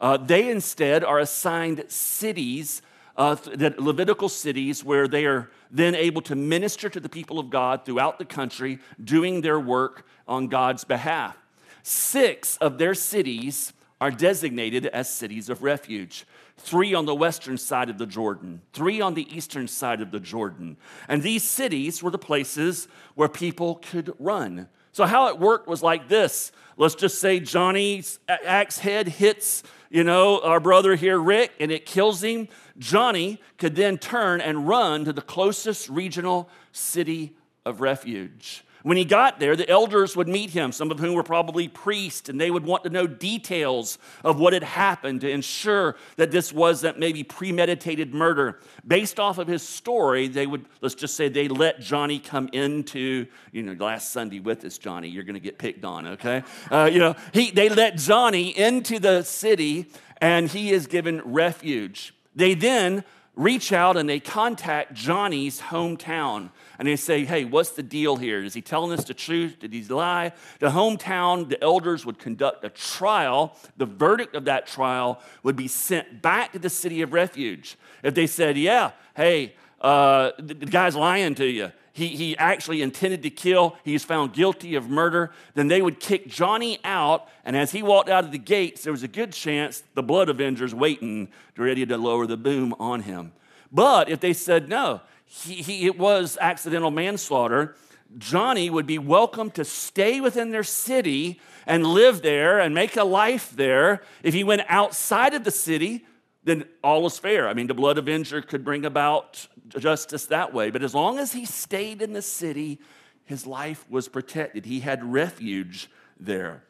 Uh, 0.00 0.16
they 0.16 0.50
instead 0.50 1.04
are 1.04 1.18
assigned 1.18 1.84
cities, 1.88 2.82
uh, 3.20 3.34
the 3.34 3.74
Levitical 3.76 4.30
cities, 4.30 4.82
where 4.82 5.06
they 5.06 5.26
are 5.26 5.50
then 5.70 5.94
able 5.94 6.22
to 6.22 6.34
minister 6.34 6.88
to 6.88 6.98
the 6.98 7.08
people 7.08 7.38
of 7.38 7.50
God 7.50 7.84
throughout 7.84 8.18
the 8.18 8.24
country, 8.24 8.78
doing 9.04 9.42
their 9.42 9.60
work 9.60 10.06
on 10.26 10.48
God's 10.48 10.84
behalf. 10.84 11.36
Six 11.82 12.56
of 12.56 12.78
their 12.78 12.94
cities 12.94 13.74
are 14.00 14.10
designated 14.10 14.86
as 14.86 15.12
cities 15.12 15.50
of 15.50 15.62
refuge 15.62 16.24
three 16.56 16.94
on 16.94 17.04
the 17.04 17.14
western 17.14 17.58
side 17.58 17.90
of 17.90 17.98
the 17.98 18.06
Jordan, 18.06 18.62
three 18.72 19.02
on 19.02 19.12
the 19.12 19.26
eastern 19.34 19.68
side 19.68 20.00
of 20.00 20.10
the 20.10 20.20
Jordan. 20.20 20.76
And 21.06 21.22
these 21.22 21.42
cities 21.42 22.02
were 22.02 22.10
the 22.10 22.18
places 22.18 22.88
where 23.16 23.28
people 23.28 23.76
could 23.76 24.14
run. 24.18 24.68
So, 24.92 25.06
how 25.06 25.28
it 25.28 25.38
worked 25.38 25.68
was 25.68 25.82
like 25.82 26.08
this. 26.08 26.52
Let's 26.76 26.94
just 26.94 27.20
say 27.20 27.40
Johnny's 27.40 28.18
axe 28.28 28.78
head 28.78 29.06
hits, 29.06 29.62
you 29.90 30.02
know, 30.02 30.40
our 30.40 30.60
brother 30.60 30.94
here, 30.94 31.18
Rick, 31.18 31.52
and 31.60 31.70
it 31.70 31.84
kills 31.84 32.22
him. 32.22 32.48
Johnny 32.78 33.40
could 33.58 33.76
then 33.76 33.98
turn 33.98 34.40
and 34.40 34.66
run 34.66 35.04
to 35.04 35.12
the 35.12 35.20
closest 35.20 35.88
regional 35.88 36.48
city 36.72 37.36
of 37.66 37.80
refuge. 37.80 38.64
When 38.82 38.96
he 38.96 39.04
got 39.04 39.38
there, 39.38 39.56
the 39.56 39.68
elders 39.68 40.16
would 40.16 40.28
meet 40.28 40.50
him, 40.50 40.72
some 40.72 40.90
of 40.90 40.98
whom 40.98 41.14
were 41.14 41.22
probably 41.22 41.68
priests, 41.68 42.28
and 42.28 42.40
they 42.40 42.50
would 42.50 42.64
want 42.64 42.84
to 42.84 42.90
know 42.90 43.06
details 43.06 43.98
of 44.24 44.38
what 44.38 44.52
had 44.52 44.62
happened 44.62 45.20
to 45.20 45.30
ensure 45.30 45.96
that 46.16 46.30
this 46.30 46.52
wasn't 46.52 46.98
maybe 46.98 47.22
premeditated 47.22 48.14
murder. 48.14 48.58
Based 48.86 49.20
off 49.20 49.38
of 49.38 49.46
his 49.46 49.62
story, 49.62 50.28
they 50.28 50.46
would, 50.46 50.64
let's 50.80 50.94
just 50.94 51.14
say, 51.14 51.28
they 51.28 51.48
let 51.48 51.80
Johnny 51.80 52.18
come 52.18 52.48
into, 52.52 53.26
you 53.52 53.62
know, 53.62 53.72
last 53.84 54.12
Sunday 54.12 54.40
with 54.40 54.64
us, 54.64 54.78
Johnny, 54.78 55.08
you're 55.08 55.24
going 55.24 55.34
to 55.34 55.40
get 55.40 55.58
picked 55.58 55.84
on, 55.84 56.06
okay? 56.06 56.42
Uh, 56.70 56.88
you 56.90 56.98
know, 56.98 57.14
he, 57.32 57.50
they 57.50 57.68
let 57.68 57.98
Johnny 57.98 58.56
into 58.56 58.98
the 58.98 59.22
city, 59.22 59.90
and 60.20 60.48
he 60.48 60.70
is 60.70 60.86
given 60.86 61.20
refuge. 61.24 62.14
They 62.34 62.54
then 62.54 63.04
reach 63.40 63.72
out 63.72 63.96
and 63.96 64.06
they 64.06 64.20
contact 64.20 64.92
Johnny's 64.92 65.60
hometown 65.60 66.50
and 66.78 66.86
they 66.86 66.96
say, 66.96 67.24
Hey, 67.24 67.44
what's 67.44 67.70
the 67.70 67.82
deal 67.82 68.16
here? 68.16 68.44
Is 68.44 68.52
he 68.52 68.60
telling 68.60 68.92
us 68.92 69.04
the 69.04 69.14
truth? 69.14 69.58
Did 69.58 69.72
he 69.72 69.82
lie? 69.84 70.32
The 70.58 70.68
hometown, 70.68 71.48
the 71.48 71.62
elders 71.62 72.04
would 72.04 72.18
conduct 72.18 72.64
a 72.64 72.68
trial. 72.68 73.56
The 73.78 73.86
verdict 73.86 74.36
of 74.36 74.44
that 74.44 74.66
trial 74.66 75.22
would 75.42 75.56
be 75.56 75.68
sent 75.68 76.20
back 76.20 76.52
to 76.52 76.58
the 76.58 76.68
city 76.68 77.00
of 77.00 77.14
refuge. 77.14 77.78
If 78.02 78.14
they 78.14 78.26
said, 78.26 78.58
Yeah, 78.58 78.90
hey, 79.16 79.54
uh, 79.80 80.32
the, 80.38 80.54
the 80.54 80.66
guy's 80.66 80.94
lying 80.94 81.34
to 81.36 81.46
you, 81.46 81.72
he, 81.92 82.08
he 82.08 82.36
actually 82.36 82.82
intended 82.82 83.22
to 83.24 83.30
kill, 83.30 83.76
he's 83.84 84.04
found 84.04 84.32
guilty 84.32 84.74
of 84.74 84.88
murder, 84.88 85.32
then 85.54 85.68
they 85.68 85.82
would 85.82 85.98
kick 85.98 86.28
Johnny 86.28 86.78
out. 86.84 87.28
And 87.44 87.56
as 87.56 87.72
he 87.72 87.82
walked 87.82 88.08
out 88.08 88.24
of 88.24 88.32
the 88.32 88.38
gates, 88.38 88.84
there 88.84 88.92
was 88.92 89.02
a 89.02 89.08
good 89.08 89.32
chance 89.32 89.82
the 89.94 90.02
blood 90.02 90.28
avengers 90.28 90.74
waiting, 90.74 91.28
ready 91.56 91.84
to 91.84 91.96
lower 91.96 92.26
the 92.26 92.36
boom 92.36 92.74
on 92.78 93.02
him. 93.02 93.32
But 93.72 94.08
if 94.08 94.20
they 94.20 94.32
said 94.32 94.68
no, 94.68 95.00
he, 95.24 95.54
he, 95.54 95.86
it 95.86 95.98
was 95.98 96.38
accidental 96.40 96.90
manslaughter, 96.90 97.76
Johnny 98.18 98.70
would 98.70 98.86
be 98.86 98.98
welcome 98.98 99.50
to 99.52 99.64
stay 99.64 100.20
within 100.20 100.50
their 100.50 100.64
city 100.64 101.40
and 101.66 101.86
live 101.86 102.22
there 102.22 102.58
and 102.58 102.74
make 102.74 102.96
a 102.96 103.04
life 103.04 103.50
there. 103.54 104.02
If 104.22 104.34
he 104.34 104.42
went 104.42 104.62
outside 104.68 105.34
of 105.34 105.44
the 105.44 105.52
city, 105.52 106.04
then 106.44 106.64
all 106.82 107.06
is 107.06 107.18
fair. 107.18 107.48
I 107.48 107.54
mean, 107.54 107.66
the 107.66 107.74
blood 107.74 107.98
avenger 107.98 108.40
could 108.40 108.64
bring 108.64 108.84
about 108.84 109.46
justice 109.68 110.26
that 110.26 110.54
way. 110.54 110.70
But 110.70 110.82
as 110.82 110.94
long 110.94 111.18
as 111.18 111.32
he 111.32 111.44
stayed 111.44 112.00
in 112.02 112.12
the 112.12 112.22
city, 112.22 112.80
his 113.24 113.46
life 113.46 113.84
was 113.90 114.08
protected. 114.08 114.64
He 114.64 114.80
had 114.80 115.12
refuge 115.12 115.90
there. 116.18 116.64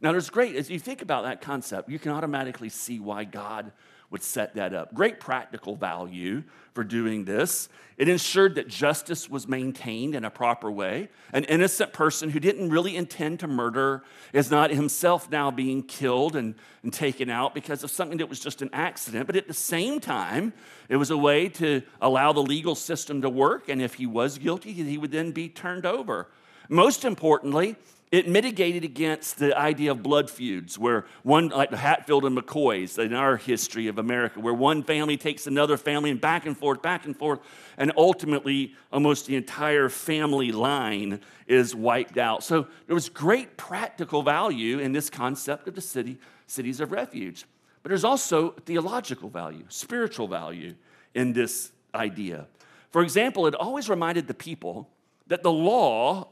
Now, 0.00 0.12
there's 0.12 0.30
great, 0.30 0.54
as 0.54 0.70
you 0.70 0.78
think 0.78 1.02
about 1.02 1.24
that 1.24 1.40
concept, 1.40 1.88
you 1.88 1.98
can 1.98 2.12
automatically 2.12 2.68
see 2.68 3.00
why 3.00 3.24
God 3.24 3.72
would 4.10 4.22
set 4.22 4.54
that 4.54 4.72
up. 4.72 4.94
Great 4.94 5.20
practical 5.20 5.76
value 5.76 6.42
for 6.72 6.82
doing 6.82 7.24
this. 7.24 7.68
It 7.98 8.08
ensured 8.08 8.54
that 8.54 8.68
justice 8.68 9.28
was 9.28 9.48
maintained 9.48 10.14
in 10.14 10.24
a 10.24 10.30
proper 10.30 10.70
way. 10.70 11.08
An 11.32 11.44
innocent 11.44 11.92
person 11.92 12.30
who 12.30 12.38
didn't 12.38 12.70
really 12.70 12.96
intend 12.96 13.40
to 13.40 13.48
murder 13.48 14.04
is 14.32 14.50
not 14.50 14.70
himself 14.70 15.28
now 15.30 15.50
being 15.50 15.82
killed 15.82 16.36
and, 16.36 16.54
and 16.82 16.92
taken 16.92 17.28
out 17.28 17.54
because 17.54 17.82
of 17.82 17.90
something 17.90 18.18
that 18.18 18.28
was 18.28 18.38
just 18.38 18.62
an 18.62 18.70
accident. 18.72 19.26
But 19.26 19.36
at 19.36 19.48
the 19.48 19.54
same 19.54 19.98
time, 19.98 20.52
it 20.88 20.96
was 20.96 21.10
a 21.10 21.16
way 21.16 21.48
to 21.50 21.82
allow 22.00 22.32
the 22.32 22.42
legal 22.42 22.76
system 22.76 23.20
to 23.22 23.28
work. 23.28 23.68
And 23.68 23.82
if 23.82 23.94
he 23.94 24.06
was 24.06 24.38
guilty, 24.38 24.72
he 24.72 24.96
would 24.96 25.10
then 25.10 25.32
be 25.32 25.48
turned 25.48 25.84
over. 25.84 26.28
Most 26.68 27.04
importantly, 27.04 27.76
it 28.10 28.26
mitigated 28.26 28.84
against 28.84 29.38
the 29.38 29.56
idea 29.56 29.90
of 29.90 30.02
blood 30.02 30.30
feuds, 30.30 30.78
where 30.78 31.04
one, 31.22 31.48
like 31.48 31.70
the 31.70 31.76
Hatfield 31.76 32.24
and 32.24 32.36
McCoys 32.36 32.98
in 32.98 33.12
our 33.12 33.36
history 33.36 33.86
of 33.86 33.98
America, 33.98 34.40
where 34.40 34.54
one 34.54 34.82
family 34.82 35.16
takes 35.16 35.46
another 35.46 35.76
family 35.76 36.10
and 36.10 36.20
back 36.20 36.46
and 36.46 36.56
forth, 36.56 36.80
back 36.80 37.04
and 37.04 37.16
forth, 37.16 37.40
and 37.76 37.92
ultimately 37.96 38.74
almost 38.92 39.26
the 39.26 39.36
entire 39.36 39.88
family 39.88 40.52
line 40.52 41.20
is 41.46 41.74
wiped 41.74 42.16
out. 42.16 42.42
So 42.42 42.66
there 42.86 42.94
was 42.94 43.08
great 43.08 43.56
practical 43.56 44.22
value 44.22 44.78
in 44.78 44.92
this 44.92 45.10
concept 45.10 45.68
of 45.68 45.74
the 45.74 45.82
city, 45.82 46.18
cities 46.46 46.80
of 46.80 46.92
refuge. 46.92 47.44
But 47.82 47.90
there's 47.90 48.04
also 48.04 48.50
theological 48.64 49.28
value, 49.28 49.64
spiritual 49.68 50.28
value 50.28 50.74
in 51.14 51.34
this 51.34 51.72
idea. 51.94 52.46
For 52.90 53.02
example, 53.02 53.46
it 53.46 53.54
always 53.54 53.90
reminded 53.90 54.28
the 54.28 54.34
people 54.34 54.88
that 55.26 55.42
the 55.42 55.52
law 55.52 56.28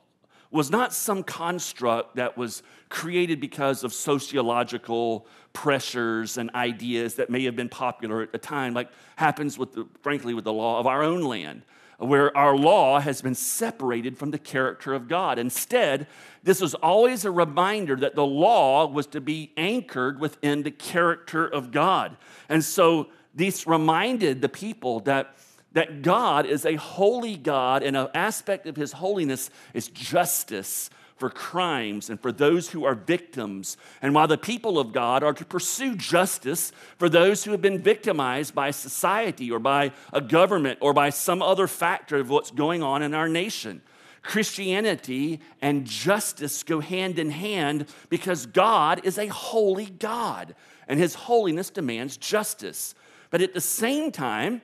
was 0.51 0.71
not 0.71 0.93
some 0.93 1.23
construct 1.23 2.17
that 2.17 2.37
was 2.37 2.63
created 2.89 3.41
because 3.41 3.85
of 3.85 3.93
sociological 3.93 5.27
pressures 5.53 6.39
and 6.39 6.51
ideas 6.55 7.15
that 7.15 7.31
may 7.31 7.45
have 7.45 7.57
been 7.57 7.69
popular 7.69 8.23
at 8.23 8.33
the 8.33 8.39
time, 8.39 8.75
like 8.75 8.89
happens 9.17 9.59
with, 9.59 9.73
the, 9.73 9.87
frankly, 10.03 10.35
with 10.35 10.45
the 10.45 10.53
law 10.53 10.79
of 10.79 10.87
our 10.87 11.03
own 11.03 11.23
land, 11.23 11.63
where 11.99 12.37
our 12.37 12.57
law 12.57 13.01
has 13.01 13.23
been 13.23 13.35
separated 13.35 14.19
from 14.19 14.31
the 14.31 14.39
character 14.39 14.93
of 14.93 15.09
God. 15.09 15.39
Instead, 15.39 16.07
this 16.43 16.61
was 16.61 16.75
always 16.75 17.25
a 17.25 17.31
reminder 17.31 17.97
that 17.97 18.15
the 18.15 18.27
law 18.27 18.87
was 18.87 19.07
to 19.09 19.21
be 19.21 19.53
anchored 19.57 20.21
within 20.21 20.63
the 20.63 20.71
character 20.71 21.47
of 21.47 21.73
God. 21.73 22.17
And 22.49 22.63
so, 22.63 23.09
this 23.35 23.67
reminded 23.67 24.41
the 24.41 24.49
people 24.49 25.01
that 25.01 25.37
that 25.77 26.01
God 26.01 26.47
is 26.47 26.65
a 26.65 26.77
holy 26.77 27.37
God, 27.37 27.83
and 27.83 27.99
an 27.99 28.09
aspect 28.15 28.67
of 28.67 28.77
his 28.77 28.93
holiness 28.93 29.51
is 29.75 29.89
justice 29.89 30.89
for 31.17 31.29
crimes 31.29 32.09
and 32.09 32.19
for 32.19 32.33
those 32.33 32.71
who 32.71 32.87
are 32.87 32.95
victims. 32.95 33.77
And 34.01 34.15
while 34.15 34.27
the 34.27 34.39
people 34.39 34.79
of 34.79 34.95
God 34.95 35.23
are 35.23 35.35
to 35.35 35.45
pursue 35.45 35.95
justice 35.95 36.73
for 36.97 37.11
those 37.11 37.45
who 37.45 37.51
have 37.51 37.61
been 37.61 37.83
victimized 37.83 38.55
by 38.55 38.71
society 38.71 39.51
or 39.51 39.59
by 39.59 39.93
a 40.15 40.23
government 40.23 40.79
or 40.81 40.95
by 40.95 41.11
some 41.11 41.43
other 41.43 41.67
factor 41.67 42.17
of 42.17 42.31
what's 42.31 42.51
going 42.51 42.83
on 42.83 43.03
in 43.03 43.13
our 43.13 43.29
nation. 43.29 43.83
Christianity 44.23 45.41
and 45.61 45.85
justice 45.85 46.63
go 46.63 46.81
hand 46.81 47.19
in 47.19 47.29
hand 47.29 47.85
because 48.09 48.47
God 48.47 49.03
is 49.05 49.19
a 49.19 49.27
holy 49.27 49.87
God 49.87 50.55
and 50.89 50.99
his 50.99 51.15
holiness 51.15 51.69
demands 51.69 52.17
justice. 52.17 52.95
But 53.29 53.43
at 53.43 53.53
the 53.53 53.61
same 53.61 54.11
time, 54.11 54.63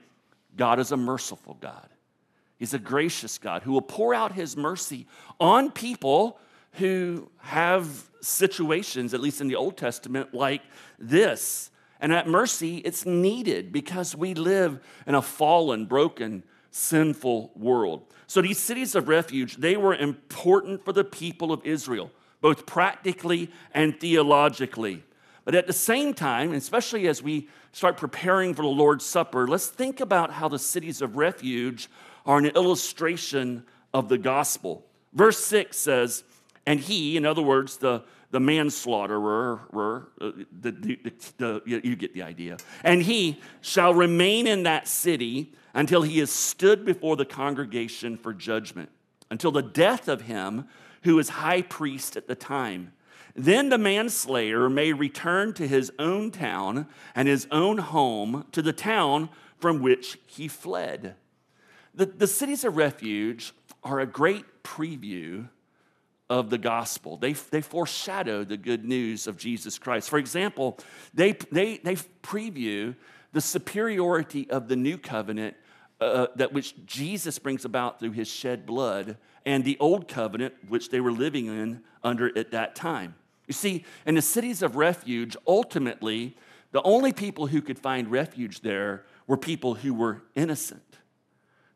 God 0.56 0.78
is 0.78 0.92
a 0.92 0.96
merciful 0.96 1.56
God. 1.60 1.88
He's 2.58 2.74
a 2.74 2.78
gracious 2.78 3.38
God 3.38 3.62
who 3.62 3.72
will 3.72 3.82
pour 3.82 4.14
out 4.14 4.32
his 4.32 4.56
mercy 4.56 5.06
on 5.40 5.70
people 5.70 6.38
who 6.74 7.28
have 7.38 8.08
situations, 8.20 9.14
at 9.14 9.20
least 9.20 9.40
in 9.40 9.48
the 9.48 9.56
Old 9.56 9.76
Testament, 9.76 10.32
like 10.32 10.62
this. 10.98 11.70
And 12.00 12.12
that 12.12 12.28
mercy, 12.28 12.78
it's 12.78 13.04
needed 13.04 13.72
because 13.72 14.16
we 14.16 14.34
live 14.34 14.80
in 15.06 15.14
a 15.14 15.22
fallen, 15.22 15.86
broken, 15.86 16.42
sinful 16.70 17.52
world. 17.54 18.04
So 18.26 18.40
these 18.40 18.58
cities 18.58 18.94
of 18.94 19.08
refuge, 19.08 19.56
they 19.56 19.76
were 19.76 19.94
important 19.94 20.84
for 20.84 20.92
the 20.92 21.04
people 21.04 21.52
of 21.52 21.64
Israel, 21.64 22.10
both 22.40 22.64
practically 22.66 23.50
and 23.74 23.98
theologically. 23.98 25.04
But 25.44 25.54
at 25.54 25.66
the 25.66 25.72
same 25.72 26.14
time, 26.14 26.52
especially 26.52 27.08
as 27.08 27.22
we 27.22 27.48
start 27.72 27.96
preparing 27.96 28.54
for 28.54 28.62
the 28.62 28.68
Lord's 28.68 29.04
Supper, 29.04 29.48
let's 29.48 29.66
think 29.66 30.00
about 30.00 30.32
how 30.32 30.48
the 30.48 30.58
cities 30.58 31.02
of 31.02 31.16
refuge 31.16 31.88
are 32.24 32.38
an 32.38 32.46
illustration 32.46 33.64
of 33.92 34.08
the 34.08 34.18
gospel. 34.18 34.86
Verse 35.12 35.42
6 35.44 35.76
says, 35.76 36.24
And 36.66 36.80
he, 36.80 37.16
in 37.16 37.26
other 37.26 37.42
words, 37.42 37.78
the, 37.78 38.04
the 38.30 38.40
manslaughterer, 38.40 39.60
uh, 40.20 40.30
the, 40.60 40.70
the, 40.70 41.12
the, 41.38 41.62
you 41.66 41.96
get 41.96 42.14
the 42.14 42.22
idea, 42.22 42.56
and 42.84 43.02
he 43.02 43.40
shall 43.60 43.92
remain 43.92 44.46
in 44.46 44.62
that 44.62 44.88
city 44.88 45.52
until 45.74 46.02
he 46.02 46.20
is 46.20 46.30
stood 46.30 46.84
before 46.84 47.16
the 47.16 47.24
congregation 47.24 48.16
for 48.16 48.32
judgment, 48.32 48.90
until 49.30 49.50
the 49.50 49.62
death 49.62 50.08
of 50.08 50.22
him 50.22 50.66
who 51.02 51.18
is 51.18 51.28
high 51.28 51.62
priest 51.62 52.16
at 52.16 52.28
the 52.28 52.34
time. 52.34 52.92
Then 53.34 53.70
the 53.70 53.78
manslayer 53.78 54.68
may 54.68 54.92
return 54.92 55.54
to 55.54 55.66
his 55.66 55.90
own 55.98 56.30
town 56.30 56.86
and 57.14 57.28
his 57.28 57.46
own 57.50 57.78
home, 57.78 58.46
to 58.52 58.62
the 58.62 58.72
town 58.72 59.30
from 59.58 59.80
which 59.80 60.18
he 60.26 60.48
fled. 60.48 61.14
The, 61.94 62.06
the 62.06 62.26
cities 62.26 62.64
of 62.64 62.76
refuge 62.76 63.54
are 63.82 64.00
a 64.00 64.06
great 64.06 64.62
preview 64.62 65.48
of 66.28 66.50
the 66.50 66.58
gospel. 66.58 67.16
They, 67.16 67.32
they 67.32 67.60
foreshadow 67.60 68.44
the 68.44 68.56
good 68.56 68.84
news 68.84 69.26
of 69.26 69.36
Jesus 69.36 69.78
Christ. 69.78 70.08
For 70.08 70.18
example, 70.18 70.78
they, 71.12 71.32
they, 71.50 71.78
they 71.78 71.96
preview 72.22 72.96
the 73.32 73.40
superiority 73.40 74.48
of 74.50 74.68
the 74.68 74.76
new 74.76 74.98
covenant 74.98 75.56
uh, 76.00 76.26
that 76.36 76.52
which 76.52 76.86
Jesus 76.86 77.38
brings 77.38 77.64
about 77.64 78.00
through 78.00 78.12
his 78.12 78.28
shed 78.28 78.66
blood 78.66 79.16
and 79.46 79.64
the 79.64 79.76
old 79.78 80.08
covenant 80.08 80.54
which 80.68 80.90
they 80.90 81.00
were 81.00 81.12
living 81.12 81.46
in 81.46 81.82
under 82.02 82.36
at 82.36 82.50
that 82.50 82.74
time. 82.74 83.14
You 83.46 83.54
see, 83.54 83.84
in 84.06 84.14
the 84.14 84.22
cities 84.22 84.62
of 84.62 84.76
refuge, 84.76 85.36
ultimately, 85.46 86.36
the 86.70 86.82
only 86.82 87.12
people 87.12 87.48
who 87.48 87.60
could 87.60 87.78
find 87.78 88.10
refuge 88.10 88.60
there 88.60 89.04
were 89.26 89.36
people 89.36 89.74
who 89.74 89.94
were 89.94 90.22
innocent. 90.34 90.98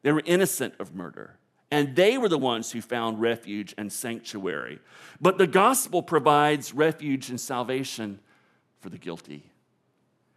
They 0.03 0.13
were 0.13 0.23
innocent 0.25 0.75
of 0.79 0.95
murder. 0.95 1.37
And 1.71 1.97
they 1.97 2.17
were 2.17 2.29
the 2.29 2.39
ones 2.39 2.71
who 2.71 2.81
found 2.81 3.21
refuge 3.21 3.75
and 3.77 3.93
sanctuary. 3.93 4.79
But 5.21 5.37
the 5.37 5.49
gospel 5.49 6.03
provides 6.03 6.73
refuge 6.73 7.29
and 7.29 7.41
salvation 7.41 8.21
for 8.81 8.89
the 8.89 8.99
guilty. 8.99 9.51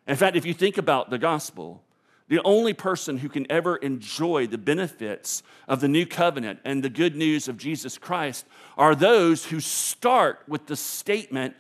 In 0.08 0.16
fact, 0.16 0.36
if 0.36 0.46
you 0.46 0.56
think 0.56 0.80
about 0.80 1.12
the 1.12 1.20
gospel, 1.20 1.84
the 2.30 2.42
only 2.44 2.74
person 2.74 3.18
who 3.18 3.28
can 3.28 3.52
ever 3.52 3.76
enjoy 3.78 4.48
the 4.48 4.58
benefits 4.58 5.44
of 5.68 5.82
the 5.82 5.88
new 5.88 6.06
covenant 6.06 6.60
and 6.64 6.84
the 6.84 6.90
good 6.90 7.16
news 7.16 7.48
of 7.48 7.58
Jesus 7.58 7.98
Christ 7.98 8.46
are 8.78 8.96
those 8.96 9.46
who 9.46 9.60
start 9.60 10.44
with 10.48 10.68
the 10.68 10.76
statement, 10.76 11.56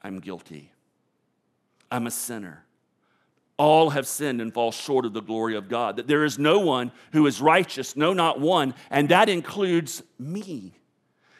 I'm 0.00 0.20
guilty. 0.20 0.70
I'm 1.90 2.06
a 2.06 2.12
sinner. 2.12 2.64
All 3.58 3.90
have 3.90 4.06
sinned 4.06 4.40
and 4.40 4.54
fall 4.54 4.70
short 4.70 5.04
of 5.04 5.12
the 5.12 5.20
glory 5.20 5.56
of 5.56 5.68
God. 5.68 5.96
That 5.96 6.06
there 6.06 6.24
is 6.24 6.38
no 6.38 6.60
one 6.60 6.92
who 7.12 7.26
is 7.26 7.40
righteous, 7.40 7.96
no, 7.96 8.12
not 8.12 8.40
one, 8.40 8.74
and 8.88 9.08
that 9.08 9.28
includes 9.28 10.02
me. 10.18 10.72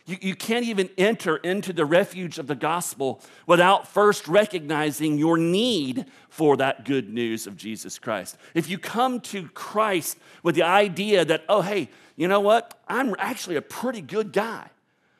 You, 0.04 0.18
you 0.20 0.34
can't 0.34 0.64
even 0.64 0.90
enter 0.98 1.36
into 1.36 1.72
the 1.72 1.84
refuge 1.84 2.38
of 2.38 2.46
the 2.46 2.54
gospel 2.54 3.20
without 3.46 3.86
first 3.86 4.26
recognizing 4.26 5.18
your 5.18 5.36
need 5.36 6.06
for 6.28 6.56
that 6.56 6.84
good 6.84 7.08
news 7.08 7.46
of 7.46 7.56
Jesus 7.56 7.98
Christ. 7.98 8.36
If 8.54 8.68
you 8.68 8.78
come 8.78 9.20
to 9.20 9.48
Christ 9.48 10.18
with 10.42 10.54
the 10.54 10.64
idea 10.64 11.24
that, 11.24 11.44
oh, 11.48 11.62
hey, 11.62 11.88
you 12.16 12.26
know 12.28 12.40
what? 12.40 12.80
I'm 12.88 13.14
actually 13.18 13.56
a 13.56 13.62
pretty 13.62 14.00
good 14.00 14.32
guy. 14.32 14.68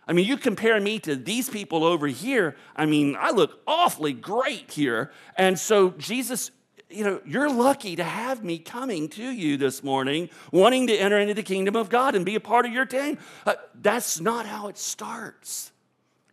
I 0.06 0.12
mean, 0.12 0.26
you 0.26 0.36
compare 0.36 0.80
me 0.80 0.98
to 1.00 1.14
these 1.14 1.48
people 1.48 1.84
over 1.84 2.08
here. 2.08 2.56
I 2.74 2.86
mean, 2.86 3.16
I 3.18 3.30
look 3.30 3.60
awfully 3.66 4.12
great 4.12 4.72
here. 4.72 5.12
And 5.36 5.58
so 5.58 5.90
Jesus 5.90 6.50
you 6.92 7.04
know, 7.04 7.20
you're 7.24 7.50
lucky 7.50 7.96
to 7.96 8.04
have 8.04 8.44
me 8.44 8.58
coming 8.58 9.08
to 9.10 9.22
you 9.22 9.56
this 9.56 9.82
morning, 9.82 10.30
wanting 10.50 10.86
to 10.88 10.96
enter 10.96 11.18
into 11.18 11.34
the 11.34 11.42
kingdom 11.42 11.76
of 11.76 11.88
God 11.88 12.14
and 12.14 12.24
be 12.24 12.34
a 12.34 12.40
part 12.40 12.66
of 12.66 12.72
your 12.72 12.86
team. 12.86 13.18
Uh, 13.46 13.54
that's 13.74 14.20
not 14.20 14.46
how 14.46 14.68
it 14.68 14.78
starts. 14.78 15.72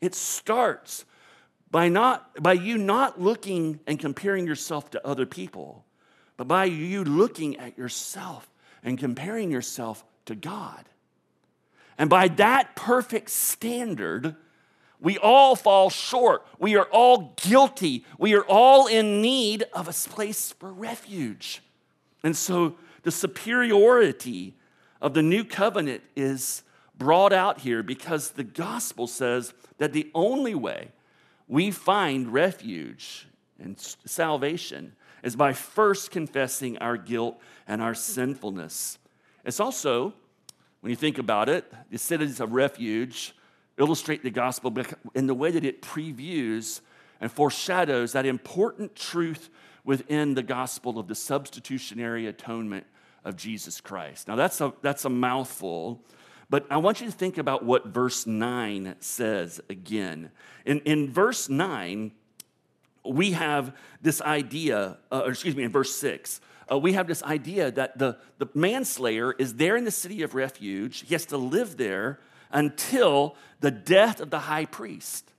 It 0.02 0.16
starts 0.16 1.06
by 1.72 1.90
not 1.90 2.42
by 2.42 2.54
you 2.54 2.78
not 2.78 3.22
looking 3.22 3.80
and 3.86 4.00
comparing 4.00 4.48
yourself 4.48 4.92
to 4.92 5.08
other 5.08 5.26
people, 5.26 5.86
but 6.38 6.48
by 6.48 6.66
you 6.66 7.04
looking 7.04 7.58
at 7.58 7.78
yourself 7.78 8.50
and 8.84 8.98
comparing 8.98 9.52
yourself 9.52 10.04
to 10.26 10.36
God. 10.36 10.86
And 11.98 12.10
by 12.10 12.30
that 12.30 12.76
perfect 12.76 13.30
standard, 13.30 14.36
we 15.02 15.18
all 15.18 15.56
fall 15.56 15.90
short. 15.90 16.46
We 16.60 16.76
are 16.76 16.88
all 16.92 17.34
guilty. 17.42 18.06
We 18.18 18.36
are 18.36 18.44
all 18.44 18.88
in 18.88 19.22
need 19.22 19.64
of 19.74 19.88
a 19.88 20.10
place 20.10 20.52
for 20.52 20.74
refuge. 20.74 21.62
And 22.24 22.36
so 22.36 22.76
the 23.04 23.12
superiority 23.12 24.56
of 25.02 25.14
the 25.14 25.22
new 25.22 25.46
covenant 25.46 26.04
is 26.16 26.64
brought 26.98 27.32
out 27.32 27.62
here 27.62 27.82
because 27.82 28.32
the 28.32 28.44
gospel 28.44 29.08
says 29.08 29.54
that 29.78 29.94
the 29.94 30.12
only 30.14 30.54
way 30.54 30.90
we 31.48 31.72
find 31.72 32.34
refuge 32.34 33.28
and 33.58 33.80
salvation 34.06 34.94
is 35.24 35.36
by 35.36 35.54
first 35.54 36.12
confessing 36.12 36.78
our 36.80 36.98
guilt 36.98 37.40
and 37.68 37.82
our 37.82 37.94
sinfulness. 37.94 38.98
It's 39.46 39.62
also, 39.62 40.14
when 40.82 40.90
you 40.90 40.96
think 40.98 41.18
about 41.18 41.48
it, 41.48 41.72
the 41.90 41.98
cities 41.98 42.42
of 42.42 42.52
refuge 42.52 43.34
illustrate 43.80 44.24
the 44.24 44.30
gospel 44.30 44.76
in 45.16 45.28
the 45.28 45.34
way 45.34 45.52
that 45.52 45.66
it 45.66 45.82
previews 45.82 46.82
and 47.22 47.32
foreshadows 47.32 48.14
that 48.14 48.26
important 48.26 48.96
truth 48.96 49.50
within 49.84 50.36
the 50.36 50.44
gospel 50.44 51.00
of 51.00 51.08
the 51.08 51.16
substitutionary 51.16 52.28
atonement 52.28 52.86
of 53.26 53.36
Jesus 53.36 53.82
Christ. 53.82 54.28
Now, 54.28 54.36
that's 54.36 54.62
a, 54.62 54.74
that's 54.82 55.06
a 55.06 55.10
mouthful, 55.10 56.04
but 56.50 56.66
I 56.70 56.78
want 56.78 57.02
you 57.02 57.08
to 57.08 57.12
think 57.12 57.38
about 57.38 57.64
what 57.64 57.88
verse 57.88 58.26
9 58.26 58.96
says 59.00 59.62
again. 59.70 60.32
In, 60.66 60.80
in 60.82 61.12
verse 61.12 61.50
9, 61.50 62.12
we 63.06 63.32
have 63.32 63.76
this 64.02 64.22
idea, 64.22 64.98
uh, 65.12 65.24
excuse 65.28 65.56
me, 65.56 65.64
in 65.64 65.72
verse 65.72 65.94
6, 65.96 66.42
uh, 66.72 66.78
we 66.78 66.94
have 66.94 67.08
this 67.08 67.24
idea 67.24 67.72
that 67.72 67.98
the, 67.98 68.18
the 68.38 68.48
manslayer 68.54 69.34
is 69.34 69.56
there 69.56 69.76
in 69.76 69.86
the 69.86 69.92
city 69.92 70.22
of 70.22 70.36
refuge. 70.36 71.06
He 71.08 71.16
has 71.16 71.26
to 71.28 71.38
live 71.38 71.78
there 71.78 72.20
until 72.52 73.36
the 73.60 73.72
death 73.72 74.20
of 74.20 74.30
the 74.30 74.40
high 74.40 74.66
priest. 74.66 75.32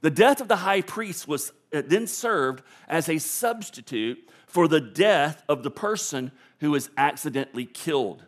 The 0.00 0.10
death 0.10 0.40
of 0.40 0.48
the 0.48 0.56
high 0.56 0.82
priest 0.82 1.28
was 1.28 1.52
uh, 1.72 1.82
then 1.86 2.06
served 2.06 2.62
as 2.88 3.08
a 3.08 3.18
substitute 3.18 4.28
for 4.46 4.68
the 4.68 4.80
death 4.80 5.42
of 5.48 5.62
the 5.62 5.70
person 5.70 6.32
who 6.60 6.72
was 6.72 6.90
accidentally 6.96 7.64
killed. 7.64 8.24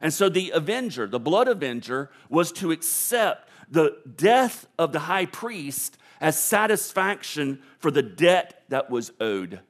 And 0.00 0.12
so 0.12 0.28
the 0.28 0.50
avenger, 0.50 1.06
the 1.06 1.20
blood 1.20 1.48
avenger, 1.48 2.10
was 2.28 2.52
to 2.52 2.72
accept 2.72 3.48
the 3.68 3.98
death 4.16 4.66
of 4.78 4.92
the 4.92 5.00
high 5.00 5.26
priest 5.26 5.96
as 6.20 6.38
satisfaction 6.38 7.60
for 7.78 7.90
the 7.90 8.02
debt 8.02 8.62
that 8.68 8.90
was 8.90 9.12
owed. 9.20 9.60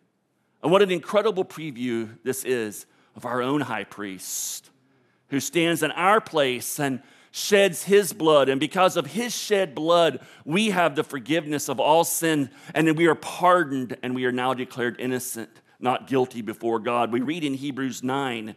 And 0.63 0.71
what 0.71 0.83
an 0.83 0.91
incredible 0.91 1.45
preview 1.45 2.17
this 2.23 2.45
is 2.45 2.87
of 3.17 3.25
our 3.25 3.43
own 3.43 3.63
high 3.63 3.85
priest 3.85 4.71
who 5.29 5.41
stands 5.41 5.83
in 5.83 5.91
our 5.93 6.21
place 6.21 6.79
and 6.79 7.03
sheds 7.33 7.85
his 7.85 8.13
blood. 8.13 8.49
And 8.49 8.61
because 8.61 8.97
of 8.97 9.07
his 9.07 9.35
shed 9.35 9.75
blood, 9.75 10.21
we 10.45 10.71
have 10.71 10.95
the 10.95 11.03
forgiveness 11.03 11.69
of 11.69 11.81
all 11.81 12.05
sin. 12.05 12.51
And 12.75 12.87
then 12.87 12.95
we 12.95 13.07
are 13.07 13.15
pardoned 13.15 13.97
and 14.03 14.15
we 14.15 14.27
are 14.27 14.33
now 14.33 14.55
declared 14.55 15.01
innocent, 15.01 15.51
not 15.81 16.07
guilty 16.07 16.43
before 16.43 16.79
God. 16.79 17.11
We 17.11 17.23
read 17.23 17.43
in 17.43 17.55
Hebrews 17.55 18.03
9 18.05 18.55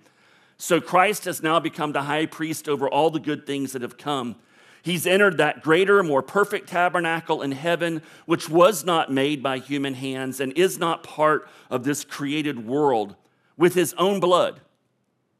So 0.57 0.79
Christ 0.79 1.25
has 1.25 1.41
now 1.41 1.59
become 1.59 1.93
the 1.93 2.03
high 2.03 2.25
priest 2.25 2.69
over 2.69 2.87
all 2.87 3.09
the 3.09 3.19
good 3.19 3.47
things 3.47 3.71
that 3.71 3.81
have 3.81 3.97
come. 3.97 4.35
He's 4.83 5.07
entered 5.07 5.37
that 5.37 5.63
greater, 5.63 6.03
more 6.03 6.21
perfect 6.21 6.69
tabernacle 6.69 7.41
in 7.41 7.53
heaven, 7.53 8.03
which 8.27 8.49
was 8.49 8.83
not 8.83 9.11
made 9.11 9.41
by 9.41 9.57
human 9.57 9.95
hands 9.95 10.39
and 10.39 10.53
is 10.53 10.77
not 10.77 11.01
part 11.01 11.49
of 11.71 11.85
this 11.85 12.03
created 12.03 12.67
world, 12.67 13.15
with 13.57 13.73
his 13.73 13.95
own 13.97 14.19
blood, 14.19 14.59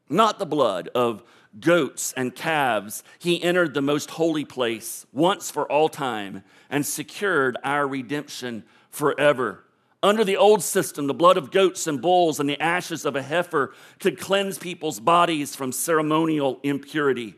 not 0.08 0.40
the 0.40 0.46
blood 0.46 0.88
of 0.96 1.22
goats 1.60 2.12
and 2.16 2.34
calves, 2.34 3.02
he 3.18 3.42
entered 3.42 3.74
the 3.74 3.82
most 3.82 4.10
holy 4.10 4.44
place 4.44 5.06
once 5.12 5.50
for 5.50 5.70
all 5.70 5.88
time 5.88 6.42
and 6.70 6.84
secured 6.84 7.56
our 7.64 7.86
redemption 7.86 8.64
forever. 8.90 9.64
Under 10.02 10.24
the 10.24 10.36
old 10.36 10.62
system, 10.62 11.06
the 11.06 11.14
blood 11.14 11.36
of 11.36 11.50
goats 11.50 11.86
and 11.86 12.00
bulls 12.00 12.38
and 12.38 12.48
the 12.48 12.60
ashes 12.60 13.04
of 13.04 13.16
a 13.16 13.22
heifer 13.22 13.74
could 13.98 14.20
cleanse 14.20 14.58
people's 14.58 15.00
bodies 15.00 15.56
from 15.56 15.72
ceremonial 15.72 16.60
impurity. 16.62 17.34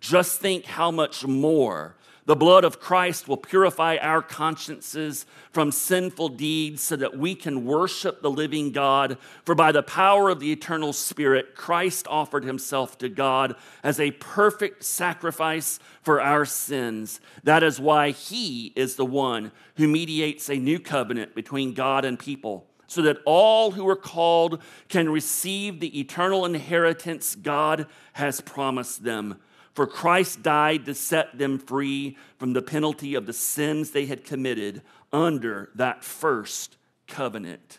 Just 0.00 0.40
think 0.40 0.64
how 0.64 0.90
much 0.90 1.26
more 1.26 1.96
the 2.28 2.36
blood 2.36 2.62
of 2.62 2.78
Christ 2.78 3.26
will 3.26 3.38
purify 3.38 3.96
our 3.96 4.20
consciences 4.20 5.24
from 5.50 5.72
sinful 5.72 6.28
deeds 6.28 6.82
so 6.82 6.94
that 6.94 7.16
we 7.16 7.34
can 7.34 7.64
worship 7.64 8.20
the 8.20 8.30
living 8.30 8.70
God. 8.70 9.16
For 9.46 9.54
by 9.54 9.72
the 9.72 9.82
power 9.82 10.28
of 10.28 10.38
the 10.38 10.52
eternal 10.52 10.92
Spirit, 10.92 11.54
Christ 11.54 12.06
offered 12.06 12.44
himself 12.44 12.98
to 12.98 13.08
God 13.08 13.56
as 13.82 13.98
a 13.98 14.10
perfect 14.10 14.84
sacrifice 14.84 15.80
for 16.02 16.20
our 16.20 16.44
sins. 16.44 17.18
That 17.44 17.62
is 17.62 17.80
why 17.80 18.10
he 18.10 18.74
is 18.76 18.96
the 18.96 19.06
one 19.06 19.50
who 19.76 19.88
mediates 19.88 20.50
a 20.50 20.56
new 20.56 20.78
covenant 20.78 21.34
between 21.34 21.72
God 21.72 22.04
and 22.04 22.18
people 22.18 22.66
so 22.88 23.00
that 23.02 23.22
all 23.24 23.70
who 23.70 23.88
are 23.88 23.96
called 23.96 24.60
can 24.90 25.08
receive 25.08 25.80
the 25.80 25.98
eternal 25.98 26.44
inheritance 26.44 27.34
God 27.36 27.86
has 28.12 28.42
promised 28.42 29.02
them. 29.02 29.38
For 29.78 29.86
Christ 29.86 30.42
died 30.42 30.86
to 30.86 30.94
set 30.94 31.38
them 31.38 31.56
free 31.56 32.16
from 32.36 32.52
the 32.52 32.62
penalty 32.62 33.14
of 33.14 33.26
the 33.26 33.32
sins 33.32 33.92
they 33.92 34.06
had 34.06 34.24
committed 34.24 34.82
under 35.12 35.70
that 35.76 36.02
first 36.02 36.76
covenant. 37.06 37.78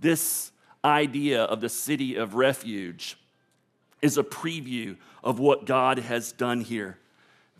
This 0.00 0.50
idea 0.82 1.42
of 1.42 1.60
the 1.60 1.68
city 1.68 2.14
of 2.16 2.36
refuge 2.36 3.18
is 4.00 4.16
a 4.16 4.22
preview 4.22 4.96
of 5.22 5.38
what 5.38 5.66
God 5.66 5.98
has 5.98 6.32
done 6.32 6.62
here 6.62 6.96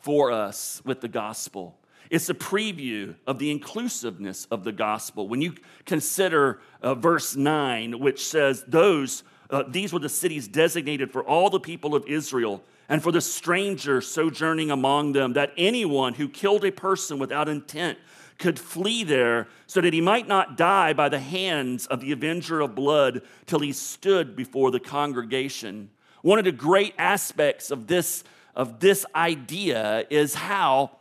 for 0.00 0.32
us 0.32 0.80
with 0.86 1.02
the 1.02 1.06
gospel. 1.08 1.76
It's 2.08 2.30
a 2.30 2.34
preview 2.34 3.14
of 3.26 3.38
the 3.38 3.50
inclusiveness 3.50 4.46
of 4.50 4.64
the 4.64 4.72
gospel. 4.72 5.28
When 5.28 5.42
you 5.42 5.52
consider 5.84 6.60
uh, 6.80 6.94
verse 6.94 7.36
9, 7.36 7.98
which 7.98 8.26
says, 8.26 8.64
Those, 8.66 9.22
uh, 9.50 9.64
these 9.68 9.92
were 9.92 9.98
the 9.98 10.08
cities 10.08 10.46
designated 10.48 11.10
for 11.10 11.22
all 11.22 11.50
the 11.50 11.60
people 11.60 11.94
of 11.94 12.06
Israel 12.06 12.62
and 12.88 13.02
for 13.02 13.12
the 13.12 13.20
stranger 13.20 14.00
sojourning 14.00 14.70
among 14.70 15.12
them, 15.12 15.34
that 15.34 15.52
anyone 15.56 16.14
who 16.14 16.28
killed 16.28 16.64
a 16.64 16.72
person 16.72 17.18
without 17.18 17.48
intent 17.48 17.98
could 18.38 18.58
flee 18.58 19.04
there 19.04 19.48
so 19.66 19.80
that 19.80 19.92
he 19.92 20.00
might 20.00 20.28
not 20.28 20.56
die 20.56 20.92
by 20.92 21.08
the 21.08 21.18
hands 21.18 21.86
of 21.86 22.00
the 22.00 22.12
avenger 22.12 22.60
of 22.60 22.74
blood 22.74 23.20
till 23.46 23.58
he 23.58 23.72
stood 23.72 24.36
before 24.36 24.70
the 24.70 24.80
congregation. 24.80 25.90
One 26.22 26.38
of 26.38 26.44
the 26.44 26.52
great 26.52 26.94
aspects 26.98 27.70
of 27.70 27.86
this, 27.86 28.24
of 28.54 28.80
this 28.80 29.04
idea 29.14 30.06
is 30.08 30.34
how 30.34 30.92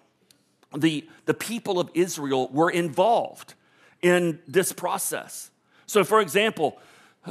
the, 0.76 1.08
the 1.26 1.34
people 1.34 1.80
of 1.80 1.90
Israel 1.94 2.50
were 2.52 2.70
involved 2.70 3.54
in 4.02 4.40
this 4.48 4.74
process. 4.74 5.52
So, 5.86 6.04
for 6.04 6.22
example, 6.22 6.80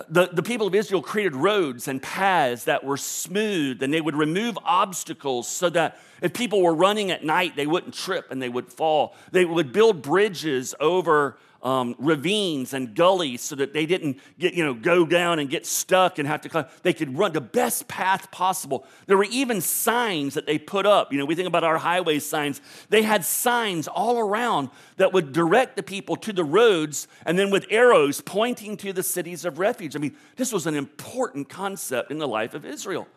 the, 0.09 0.29
the 0.33 0.43
people 0.43 0.67
of 0.67 0.75
Israel 0.75 1.03
created 1.03 1.35
roads 1.35 1.89
and 1.89 2.03
paths 2.03 2.65
that 2.65 2.85
were 2.85 2.97
smooth, 2.97 3.83
and 3.83 3.93
they 3.93 4.01
would 4.01 4.17
remove 4.17 4.59
obstacles 4.65 5.49
so 5.49 5.69
that 5.71 5.99
if 6.23 6.33
people 6.33 6.63
were 6.63 6.75
running 6.75 7.11
at 7.11 7.25
night, 7.25 7.57
they 7.57 7.67
wouldn't 7.67 7.95
trip 7.95 8.31
and 8.31 8.41
they 8.41 8.49
would 8.49 8.73
fall. 8.73 9.15
They 9.33 9.45
would 9.45 9.73
build 9.73 10.03
bridges 10.03 10.75
over 10.81 11.37
um, 11.67 11.97
ravines 11.99 12.75
and 12.75 12.95
gullies 12.95 13.41
so 13.43 13.57
that 13.57 13.73
they 13.73 13.87
didn't 13.87 14.21
get, 14.39 14.55
you 14.55 14.65
know, 14.65 14.73
go 14.73 15.05
down 15.05 15.41
and 15.41 15.51
get 15.51 15.67
stuck 15.67 16.21
and 16.21 16.29
have 16.29 16.41
to 16.43 16.49
climb. 16.49 16.67
They 16.85 16.93
could 16.93 17.19
run 17.19 17.33
the 17.33 17.41
best 17.41 17.89
path 17.89 18.31
possible. 18.31 18.87
There 19.07 19.17
were 19.17 19.25
even 19.25 19.61
signs 19.61 20.35
that 20.35 20.47
they 20.47 20.59
put 20.61 20.87
up. 20.87 21.13
You 21.13 21.19
know, 21.19 21.25
we 21.25 21.35
think 21.35 21.49
about 21.49 21.65
our 21.65 21.79
highway 21.79 22.21
signs. 22.21 22.61
They 22.89 23.03
had 23.03 23.25
signs 23.25 23.89
all 23.89 24.21
around 24.21 24.71
that 24.99 25.13
would 25.13 25.33
direct 25.33 25.75
the 25.75 25.83
people 25.83 26.15
to 26.19 26.33
the 26.33 26.45
roads 26.45 27.09
and 27.27 27.37
then 27.37 27.51
with 27.51 27.67
arrows 27.69 28.21
pointing 28.21 28.77
to 28.77 28.93
the 28.93 29.03
cities 29.03 29.45
of 29.45 29.59
refuge. 29.59 29.97
I 29.97 29.99
mean, 29.99 30.15
this 30.37 30.53
was 30.53 30.69
an 30.69 30.77
important 30.77 31.49
concept 31.49 32.13
in 32.13 32.19
the 32.19 32.29
life 32.29 32.55
of 32.55 32.65
Israel. 32.65 33.09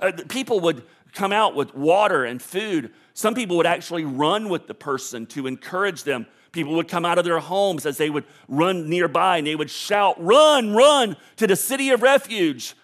Uh, 0.00 0.10
people 0.28 0.58
would 0.58 0.82
come 1.12 1.30
out 1.30 1.54
with 1.54 1.72
water 1.72 2.24
and 2.24 2.42
food. 2.42 2.92
Some 3.14 3.34
people 3.34 3.56
would 3.58 3.66
actually 3.66 4.04
run 4.04 4.48
with 4.48 4.66
the 4.66 4.74
person 4.74 5.24
to 5.26 5.46
encourage 5.46 6.02
them 6.02 6.26
People 6.52 6.74
would 6.74 6.88
come 6.88 7.04
out 7.04 7.18
of 7.18 7.24
their 7.24 7.38
homes 7.38 7.86
as 7.86 7.96
they 7.96 8.10
would 8.10 8.24
run 8.46 8.88
nearby 8.88 9.38
and 9.38 9.46
they 9.46 9.56
would 9.56 9.70
shout, 9.70 10.22
Run, 10.22 10.74
run 10.74 11.16
to 11.36 11.46
the 11.46 11.56
city 11.56 11.90
of 11.90 12.02
refuge, 12.02 12.74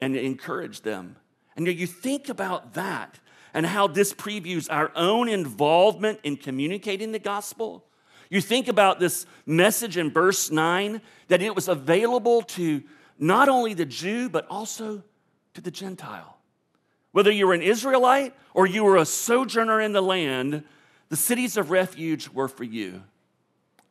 and 0.00 0.16
encourage 0.16 0.80
them. 0.80 1.16
And 1.56 1.66
you 1.66 1.86
think 1.86 2.30
about 2.30 2.72
that 2.74 3.20
and 3.52 3.66
how 3.66 3.86
this 3.86 4.14
previews 4.14 4.68
our 4.70 4.90
own 4.94 5.28
involvement 5.28 6.20
in 6.22 6.36
communicating 6.36 7.12
the 7.12 7.18
gospel. 7.18 7.84
You 8.30 8.40
think 8.40 8.68
about 8.68 9.00
this 9.00 9.26
message 9.44 9.96
in 9.96 10.10
verse 10.10 10.50
9 10.50 11.02
that 11.28 11.42
it 11.42 11.54
was 11.54 11.68
available 11.68 12.42
to 12.42 12.82
not 13.18 13.48
only 13.48 13.74
the 13.74 13.84
Jew, 13.84 14.30
but 14.30 14.46
also 14.48 15.02
to 15.54 15.60
the 15.60 15.70
Gentile. 15.70 16.38
Whether 17.12 17.32
you 17.32 17.48
were 17.48 17.54
an 17.54 17.62
Israelite 17.62 18.34
or 18.54 18.66
you 18.66 18.84
were 18.84 18.96
a 18.96 19.04
sojourner 19.04 19.80
in 19.80 19.92
the 19.92 20.00
land, 20.00 20.64
the 21.10 21.16
cities 21.16 21.56
of 21.56 21.70
refuge 21.70 22.28
were 22.30 22.48
for 22.48 22.64
you. 22.64 23.02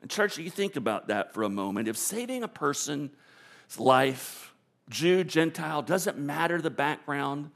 And, 0.01 0.09
church, 0.09 0.37
you 0.37 0.49
think 0.49 0.77
about 0.77 1.09
that 1.09 1.33
for 1.33 1.43
a 1.43 1.49
moment. 1.49 1.87
If 1.87 1.97
saving 1.97 2.43
a 2.43 2.47
person's 2.47 3.11
life, 3.77 4.53
Jew, 4.89 5.23
Gentile, 5.23 5.81
doesn't 5.81 6.17
matter 6.17 6.61
the 6.61 6.69
background, 6.69 7.51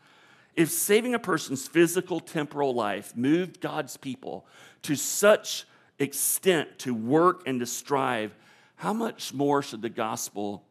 if 0.55 0.69
saving 0.69 1.15
a 1.15 1.19
person's 1.19 1.67
physical, 1.67 2.19
temporal 2.19 2.75
life 2.75 3.15
moved 3.15 3.61
God's 3.61 3.97
people 3.97 4.45
to 4.83 4.95
such 4.95 5.65
extent 5.97 6.77
to 6.79 6.93
work 6.93 7.43
and 7.47 7.61
to 7.61 7.65
strive, 7.65 8.35
how 8.75 8.91
much 8.91 9.33
more 9.33 9.61
should 9.61 9.81
the 9.81 9.89
gospel 9.89 10.63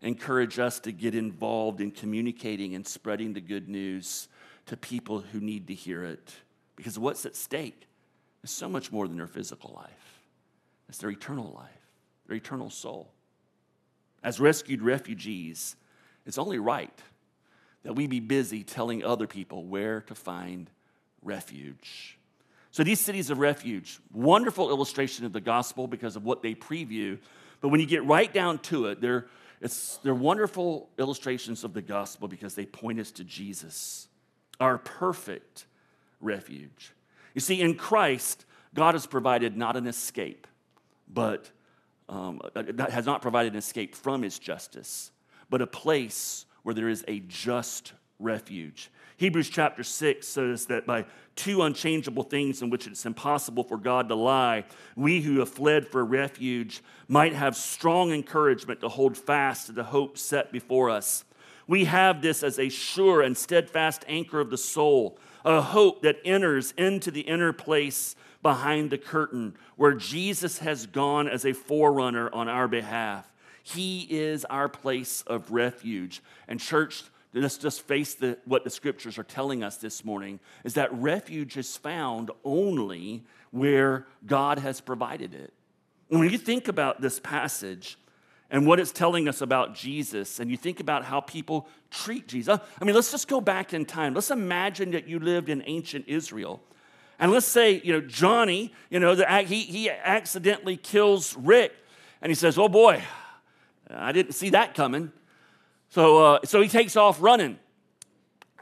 encourage 0.00 0.58
us 0.58 0.80
to 0.80 0.92
get 0.92 1.14
involved 1.14 1.80
in 1.82 1.90
communicating 1.90 2.74
and 2.74 2.86
spreading 2.86 3.34
the 3.34 3.40
good 3.40 3.68
news 3.68 4.28
to 4.66 4.76
people 4.76 5.20
who 5.20 5.40
need 5.40 5.66
to 5.66 5.74
hear 5.74 6.02
it? 6.02 6.32
Because 6.76 6.98
what's 6.98 7.26
at 7.26 7.36
stake 7.36 7.87
is 8.42 8.50
so 8.50 8.68
much 8.68 8.92
more 8.92 9.08
than 9.08 9.16
their 9.16 9.26
physical 9.26 9.72
life. 9.74 10.22
It's 10.88 10.98
their 10.98 11.10
eternal 11.10 11.52
life, 11.56 11.86
their 12.26 12.36
eternal 12.36 12.70
soul. 12.70 13.10
As 14.22 14.40
rescued 14.40 14.82
refugees, 14.82 15.76
it's 16.26 16.38
only 16.38 16.58
right 16.58 16.98
that 17.84 17.94
we 17.94 18.06
be 18.06 18.20
busy 18.20 18.64
telling 18.64 19.04
other 19.04 19.26
people 19.26 19.64
where 19.64 20.00
to 20.02 20.14
find 20.14 20.70
refuge. 21.22 22.18
So, 22.70 22.84
these 22.84 23.00
cities 23.00 23.30
of 23.30 23.38
refuge, 23.38 23.98
wonderful 24.12 24.70
illustration 24.70 25.24
of 25.24 25.32
the 25.32 25.40
gospel 25.40 25.86
because 25.86 26.16
of 26.16 26.24
what 26.24 26.42
they 26.42 26.54
preview. 26.54 27.18
But 27.60 27.68
when 27.70 27.80
you 27.80 27.86
get 27.86 28.04
right 28.04 28.32
down 28.32 28.58
to 28.60 28.86
it, 28.86 29.00
they're, 29.00 29.26
it's, 29.60 29.98
they're 30.02 30.14
wonderful 30.14 30.88
illustrations 30.98 31.64
of 31.64 31.72
the 31.72 31.82
gospel 31.82 32.28
because 32.28 32.54
they 32.54 32.66
point 32.66 33.00
us 33.00 33.10
to 33.12 33.24
Jesus, 33.24 34.08
our 34.60 34.78
perfect 34.78 35.66
refuge. 36.20 36.92
You 37.38 37.40
see, 37.40 37.60
in 37.60 37.76
Christ, 37.76 38.46
God 38.74 38.96
has 38.96 39.06
provided 39.06 39.56
not 39.56 39.76
an 39.76 39.86
escape, 39.86 40.48
but 41.08 41.48
um, 42.08 42.40
that 42.52 42.90
has 42.90 43.06
not 43.06 43.22
provided 43.22 43.52
an 43.52 43.58
escape 43.58 43.94
from 43.94 44.22
his 44.22 44.40
justice, 44.40 45.12
but 45.48 45.62
a 45.62 45.66
place 45.68 46.46
where 46.64 46.74
there 46.74 46.88
is 46.88 47.04
a 47.06 47.20
just 47.20 47.92
refuge. 48.18 48.90
Hebrews 49.18 49.50
chapter 49.50 49.84
6 49.84 50.26
says 50.26 50.66
that 50.66 50.84
by 50.84 51.04
two 51.36 51.62
unchangeable 51.62 52.24
things 52.24 52.60
in 52.60 52.70
which 52.70 52.88
it's 52.88 53.06
impossible 53.06 53.62
for 53.62 53.76
God 53.76 54.08
to 54.08 54.16
lie, 54.16 54.64
we 54.96 55.20
who 55.20 55.38
have 55.38 55.48
fled 55.48 55.86
for 55.86 56.04
refuge 56.04 56.82
might 57.06 57.34
have 57.34 57.54
strong 57.54 58.10
encouragement 58.10 58.80
to 58.80 58.88
hold 58.88 59.16
fast 59.16 59.66
to 59.66 59.72
the 59.72 59.84
hope 59.84 60.18
set 60.18 60.50
before 60.50 60.90
us. 60.90 61.24
We 61.68 61.84
have 61.84 62.20
this 62.20 62.42
as 62.42 62.58
a 62.58 62.68
sure 62.68 63.22
and 63.22 63.38
steadfast 63.38 64.04
anchor 64.08 64.40
of 64.40 64.50
the 64.50 64.58
soul, 64.58 65.20
a 65.48 65.62
hope 65.62 66.02
that 66.02 66.18
enters 66.26 66.74
into 66.76 67.10
the 67.10 67.22
inner 67.22 67.54
place 67.54 68.14
behind 68.42 68.90
the 68.90 68.98
curtain 68.98 69.54
where 69.76 69.94
Jesus 69.94 70.58
has 70.58 70.84
gone 70.84 71.26
as 71.26 71.46
a 71.46 71.54
forerunner 71.54 72.30
on 72.34 72.48
our 72.48 72.68
behalf. 72.68 73.32
He 73.62 74.06
is 74.10 74.44
our 74.44 74.68
place 74.68 75.22
of 75.26 75.50
refuge. 75.50 76.22
And, 76.48 76.60
church, 76.60 77.02
let's 77.32 77.56
just 77.56 77.80
face 77.80 78.14
the, 78.14 78.36
what 78.44 78.62
the 78.62 78.68
scriptures 78.68 79.16
are 79.16 79.24
telling 79.24 79.64
us 79.64 79.78
this 79.78 80.04
morning 80.04 80.38
is 80.64 80.74
that 80.74 80.92
refuge 80.92 81.56
is 81.56 81.78
found 81.78 82.30
only 82.44 83.24
where 83.50 84.06
God 84.26 84.58
has 84.58 84.82
provided 84.82 85.34
it. 85.34 85.54
When 86.08 86.28
you 86.28 86.36
think 86.36 86.68
about 86.68 87.00
this 87.00 87.20
passage, 87.20 87.98
and 88.50 88.66
what 88.66 88.80
it's 88.80 88.92
telling 88.92 89.28
us 89.28 89.40
about 89.40 89.74
Jesus, 89.74 90.40
and 90.40 90.50
you 90.50 90.56
think 90.56 90.80
about 90.80 91.04
how 91.04 91.20
people 91.20 91.68
treat 91.90 92.26
Jesus. 92.26 92.58
I 92.80 92.84
mean, 92.84 92.94
let's 92.94 93.10
just 93.10 93.28
go 93.28 93.40
back 93.40 93.74
in 93.74 93.84
time. 93.84 94.14
Let's 94.14 94.30
imagine 94.30 94.92
that 94.92 95.06
you 95.06 95.18
lived 95.18 95.48
in 95.48 95.62
ancient 95.66 96.06
Israel 96.08 96.62
and 97.18 97.32
let's 97.32 97.46
say, 97.46 97.80
you 97.82 97.92
know, 97.92 98.00
Johnny, 98.00 98.72
you 98.90 99.00
know, 99.00 99.14
the, 99.14 99.26
he, 99.42 99.62
he 99.62 99.90
accidentally 99.90 100.76
kills 100.76 101.36
Rick. 101.36 101.72
And 102.22 102.30
he 102.30 102.34
says, 102.34 102.58
oh 102.58 102.68
boy, 102.68 103.02
I 103.90 104.12
didn't 104.12 104.32
see 104.32 104.50
that 104.50 104.74
coming. 104.74 105.12
So, 105.90 106.24
uh, 106.24 106.38
so 106.44 106.60
he 106.60 106.68
takes 106.68 106.96
off 106.96 107.20
running. 107.20 107.58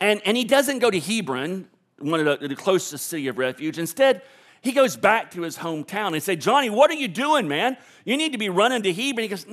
And, 0.01 0.23
and 0.25 0.37
he 0.37 0.45
doesn't 0.45 0.79
go 0.79 0.91
to 0.91 0.99
Hebron, 0.99 1.69
one 1.99 2.27
of 2.27 2.41
the, 2.41 2.49
the 2.49 2.57
closest 2.57 3.09
city 3.09 3.29
of 3.29 3.39
refuge. 3.39 3.79
Instead, 3.79 4.23
he 4.67 4.73
goes 4.73 4.97
back 4.97 5.31
to 5.31 5.43
his 5.43 5.57
hometown 5.57 6.13
and 6.13 6.21
say, 6.21 6.35
Johnny, 6.35 6.71
what 6.71 6.91
are 6.91 6.95
you 6.95 7.07
doing, 7.07 7.47
man? 7.47 7.77
You 8.05 8.17
need 8.17 8.33
to 8.33 8.39
be 8.39 8.49
running 8.49 8.83
to 8.83 8.93
Hebron. 8.93 9.23
He 9.23 9.29
goes, 9.29 9.47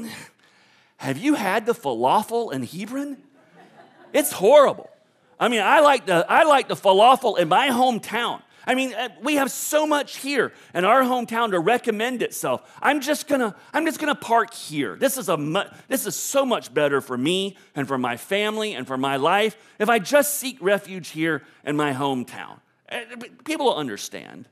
Have 0.97 1.19
you 1.19 1.36
had 1.36 1.67
the 1.67 1.73
falafel 1.73 2.52
in 2.52 2.63
Hebron? 2.63 3.17
It's 4.12 4.32
horrible. 4.32 4.89
I 5.39 5.49
mean, 5.49 5.62
I 5.62 5.82
like 5.82 6.08
the, 6.08 6.26
I 6.28 6.43
like 6.43 6.67
the 6.67 6.76
falafel 6.76 7.38
in 7.38 7.47
my 7.47 7.69
hometown. 7.69 8.41
I 8.65 8.73
mean, 8.73 8.93
uh, 8.93 9.10
we 9.21 9.36
have 9.36 9.52
so 9.52 9.86
much 9.86 10.17
here 10.17 10.52
in 10.73 10.84
our 10.84 11.04
hometown 11.04 11.52
to 11.52 11.60
recommend 11.60 12.23
itself. 12.23 12.62
I'm 12.82 12.99
just 12.99 13.28
gonna, 13.28 13.56
I'm 13.71 13.86
just 13.86 13.99
gonna 13.99 14.15
park 14.15 14.52
here. 14.54 14.95
This 14.95 15.17
is 15.19 15.30
a, 15.30 15.38
mu- 15.38 15.69
this 15.89 16.08
is 16.08 16.15
so 16.15 16.43
much 16.43 16.73
better 16.73 17.02
for 17.02 17.17
me 17.17 17.56
and 17.76 17.88
for 17.88 17.99
my 17.99 18.17
family 18.17 18.73
and 18.73 18.88
for 18.88 18.97
my 18.97 19.17
life 19.17 19.58
if 19.78 19.89
I 19.89 19.99
just 19.99 20.36
seek 20.36 20.58
refuge 20.60 21.10
here 21.10 21.43
in 21.63 21.76
my 21.76 21.93
hometown. 21.93 22.62
Uh, 22.89 23.02
people 23.43 23.67
will 23.67 23.76
understand 23.76 24.47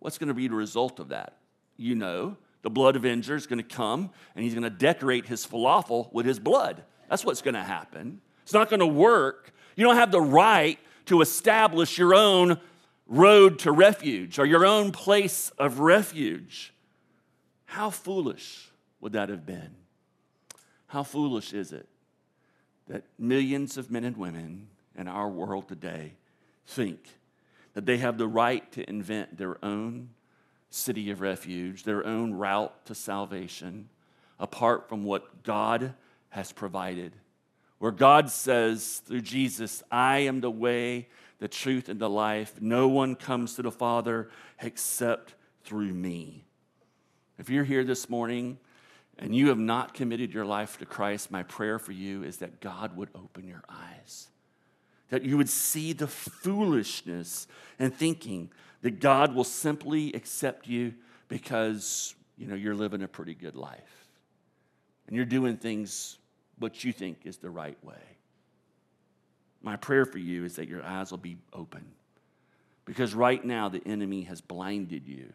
what's 0.00 0.18
going 0.18 0.28
to 0.28 0.34
be 0.34 0.48
the 0.48 0.54
result 0.54 0.98
of 0.98 1.08
that. 1.08 1.36
You 1.76 1.94
know, 1.94 2.36
the 2.62 2.70
blood 2.70 2.96
avenger 2.96 3.36
is 3.36 3.46
going 3.46 3.58
to 3.58 3.74
come 3.76 4.10
and 4.34 4.44
he's 4.44 4.54
going 4.54 4.64
to 4.64 4.70
decorate 4.70 5.26
his 5.26 5.46
falafel 5.46 6.12
with 6.12 6.26
his 6.26 6.38
blood. 6.38 6.82
That's 7.08 7.24
what's 7.24 7.42
going 7.42 7.54
to 7.54 7.62
happen. 7.62 8.20
It's 8.42 8.52
not 8.52 8.68
going 8.68 8.80
to 8.80 8.86
work. 8.86 9.52
You 9.76 9.84
don't 9.84 9.96
have 9.96 10.10
the 10.10 10.20
right 10.20 10.78
to 11.06 11.20
establish 11.20 11.96
your 11.96 12.14
own 12.14 12.58
road 13.06 13.58
to 13.60 13.72
refuge 13.72 14.38
or 14.38 14.46
your 14.46 14.66
own 14.66 14.92
place 14.92 15.50
of 15.58 15.80
refuge. 15.80 16.72
How 17.66 17.90
foolish 17.90 18.70
would 19.00 19.12
that 19.12 19.28
have 19.28 19.46
been? 19.46 19.74
How 20.88 21.02
foolish 21.02 21.52
is 21.52 21.72
it 21.72 21.88
that 22.88 23.04
millions 23.18 23.76
of 23.76 23.90
men 23.90 24.04
and 24.04 24.16
women 24.16 24.68
in 24.96 25.06
our 25.06 25.28
world 25.28 25.68
today 25.68 26.14
think 26.66 26.98
that 27.80 27.86
they 27.86 27.96
have 27.96 28.18
the 28.18 28.28
right 28.28 28.70
to 28.72 28.86
invent 28.90 29.38
their 29.38 29.56
own 29.64 30.10
city 30.68 31.10
of 31.10 31.22
refuge, 31.22 31.82
their 31.82 32.04
own 32.04 32.34
route 32.34 32.84
to 32.84 32.94
salvation, 32.94 33.88
apart 34.38 34.86
from 34.86 35.02
what 35.02 35.42
God 35.44 35.94
has 36.28 36.52
provided? 36.52 37.16
Where 37.78 37.90
God 37.90 38.28
says 38.28 39.00
through 39.06 39.22
Jesus, 39.22 39.82
I 39.90 40.18
am 40.18 40.42
the 40.42 40.50
way, 40.50 41.08
the 41.38 41.48
truth, 41.48 41.88
and 41.88 41.98
the 41.98 42.10
life. 42.10 42.60
No 42.60 42.86
one 42.86 43.16
comes 43.16 43.54
to 43.54 43.62
the 43.62 43.70
Father 43.70 44.28
except 44.60 45.34
through 45.64 45.94
me. 45.94 46.44
If 47.38 47.48
you're 47.48 47.64
here 47.64 47.82
this 47.82 48.10
morning 48.10 48.58
and 49.18 49.34
you 49.34 49.48
have 49.48 49.58
not 49.58 49.94
committed 49.94 50.34
your 50.34 50.44
life 50.44 50.76
to 50.80 50.84
Christ, 50.84 51.30
my 51.30 51.44
prayer 51.44 51.78
for 51.78 51.92
you 51.92 52.24
is 52.24 52.36
that 52.40 52.60
God 52.60 52.94
would 52.94 53.08
open 53.14 53.48
your 53.48 53.64
eyes, 53.70 54.28
that 55.10 55.24
you 55.24 55.36
would 55.36 55.48
see 55.48 55.92
the 55.92 56.06
foolishness 56.06 57.46
and 57.78 57.94
thinking 57.94 58.50
that 58.82 59.00
God 59.00 59.34
will 59.34 59.44
simply 59.44 60.12
accept 60.14 60.66
you 60.66 60.94
because 61.28 62.14
you 62.36 62.46
know 62.46 62.54
you're 62.54 62.74
living 62.74 63.02
a 63.02 63.08
pretty 63.08 63.34
good 63.34 63.54
life 63.54 64.08
and 65.06 65.16
you're 65.16 65.26
doing 65.26 65.56
things 65.56 66.18
what 66.58 66.84
you 66.84 66.92
think 66.92 67.18
is 67.24 67.38
the 67.38 67.50
right 67.50 67.76
way. 67.84 67.94
My 69.62 69.76
prayer 69.76 70.06
for 70.06 70.18
you 70.18 70.44
is 70.44 70.56
that 70.56 70.68
your 70.68 70.84
eyes 70.84 71.10
will 71.10 71.18
be 71.18 71.36
open 71.52 71.84
because 72.84 73.14
right 73.14 73.44
now 73.44 73.68
the 73.68 73.82
enemy 73.84 74.22
has 74.22 74.40
blinded 74.40 75.06
you 75.06 75.32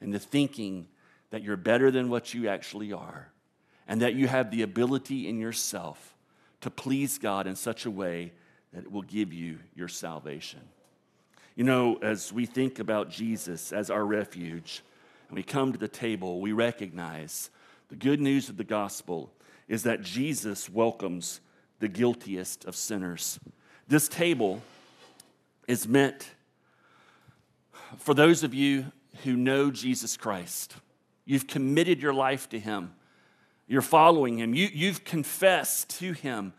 into 0.00 0.18
thinking 0.18 0.86
that 1.30 1.42
you're 1.42 1.56
better 1.56 1.90
than 1.90 2.08
what 2.08 2.32
you 2.32 2.48
actually 2.48 2.92
are 2.92 3.32
and 3.88 4.00
that 4.02 4.14
you 4.14 4.28
have 4.28 4.50
the 4.50 4.62
ability 4.62 5.28
in 5.28 5.38
yourself 5.38 6.14
to 6.60 6.70
please 6.70 7.18
God 7.18 7.46
in 7.46 7.56
such 7.56 7.86
a 7.86 7.90
way 7.90 8.32
that 8.72 8.84
it 8.84 8.92
will 8.92 9.02
give 9.02 9.32
you 9.32 9.58
your 9.74 9.88
salvation. 9.88 10.60
You 11.54 11.64
know, 11.64 11.96
as 12.02 12.32
we 12.32 12.46
think 12.46 12.78
about 12.78 13.10
Jesus 13.10 13.72
as 13.72 13.90
our 13.90 14.04
refuge 14.04 14.82
and 15.28 15.36
we 15.36 15.42
come 15.42 15.72
to 15.72 15.78
the 15.78 15.88
table, 15.88 16.40
we 16.40 16.52
recognize 16.52 17.50
the 17.88 17.96
good 17.96 18.20
news 18.20 18.48
of 18.48 18.56
the 18.56 18.64
gospel 18.64 19.32
is 19.68 19.82
that 19.84 20.02
Jesus 20.02 20.68
welcomes 20.68 21.40
the 21.78 21.88
guiltiest 21.88 22.64
of 22.64 22.76
sinners. 22.76 23.38
This 23.88 24.08
table 24.08 24.62
is 25.66 25.86
meant 25.86 26.30
for 27.98 28.14
those 28.14 28.42
of 28.42 28.54
you 28.54 28.92
who 29.24 29.36
know 29.36 29.70
Jesus 29.70 30.16
Christ. 30.16 30.76
You've 31.24 31.46
committed 31.46 32.00
your 32.00 32.14
life 32.14 32.48
to 32.50 32.58
Him. 32.58 32.94
You're 33.66 33.82
following 33.82 34.38
Him. 34.38 34.54
You, 34.54 34.68
you've 34.72 35.04
confessed 35.04 35.98
to 35.98 36.12
Him, 36.12 36.52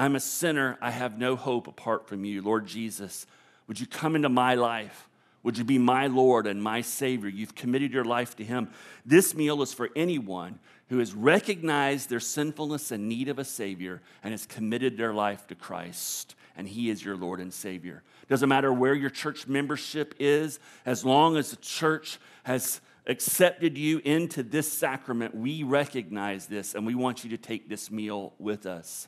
I'm 0.00 0.16
a 0.16 0.20
sinner. 0.20 0.78
I 0.80 0.92
have 0.92 1.18
no 1.18 1.36
hope 1.36 1.66
apart 1.66 2.08
from 2.08 2.24
you. 2.24 2.40
Lord 2.40 2.66
Jesus, 2.66 3.26
would 3.66 3.78
you 3.78 3.86
come 3.86 4.16
into 4.16 4.30
my 4.30 4.54
life? 4.54 5.10
Would 5.42 5.58
you 5.58 5.64
be 5.64 5.76
my 5.76 6.06
Lord 6.06 6.46
and 6.46 6.62
my 6.62 6.80
Savior? 6.80 7.28
You've 7.28 7.54
committed 7.54 7.92
your 7.92 8.06
life 8.06 8.34
to 8.36 8.44
Him. 8.44 8.70
This 9.04 9.34
meal 9.34 9.60
is 9.60 9.74
for 9.74 9.90
anyone 9.94 10.58
who 10.88 11.00
has 11.00 11.12
recognized 11.12 12.08
their 12.08 12.18
sinfulness 12.18 12.90
and 12.90 13.10
need 13.10 13.28
of 13.28 13.38
a 13.38 13.44
Savior 13.44 14.00
and 14.24 14.32
has 14.32 14.46
committed 14.46 14.96
their 14.96 15.12
life 15.12 15.46
to 15.48 15.54
Christ, 15.54 16.34
and 16.56 16.66
He 16.66 16.88
is 16.88 17.04
your 17.04 17.18
Lord 17.18 17.38
and 17.38 17.52
Savior. 17.52 18.02
Doesn't 18.26 18.48
matter 18.48 18.72
where 18.72 18.94
your 18.94 19.10
church 19.10 19.46
membership 19.46 20.14
is, 20.18 20.60
as 20.86 21.04
long 21.04 21.36
as 21.36 21.50
the 21.50 21.56
church 21.56 22.18
has 22.44 22.80
accepted 23.06 23.76
you 23.76 24.00
into 24.06 24.42
this 24.42 24.72
sacrament, 24.72 25.34
we 25.34 25.62
recognize 25.62 26.46
this 26.46 26.74
and 26.74 26.86
we 26.86 26.94
want 26.94 27.22
you 27.22 27.28
to 27.28 27.36
take 27.36 27.68
this 27.68 27.90
meal 27.90 28.32
with 28.38 28.64
us. 28.64 29.06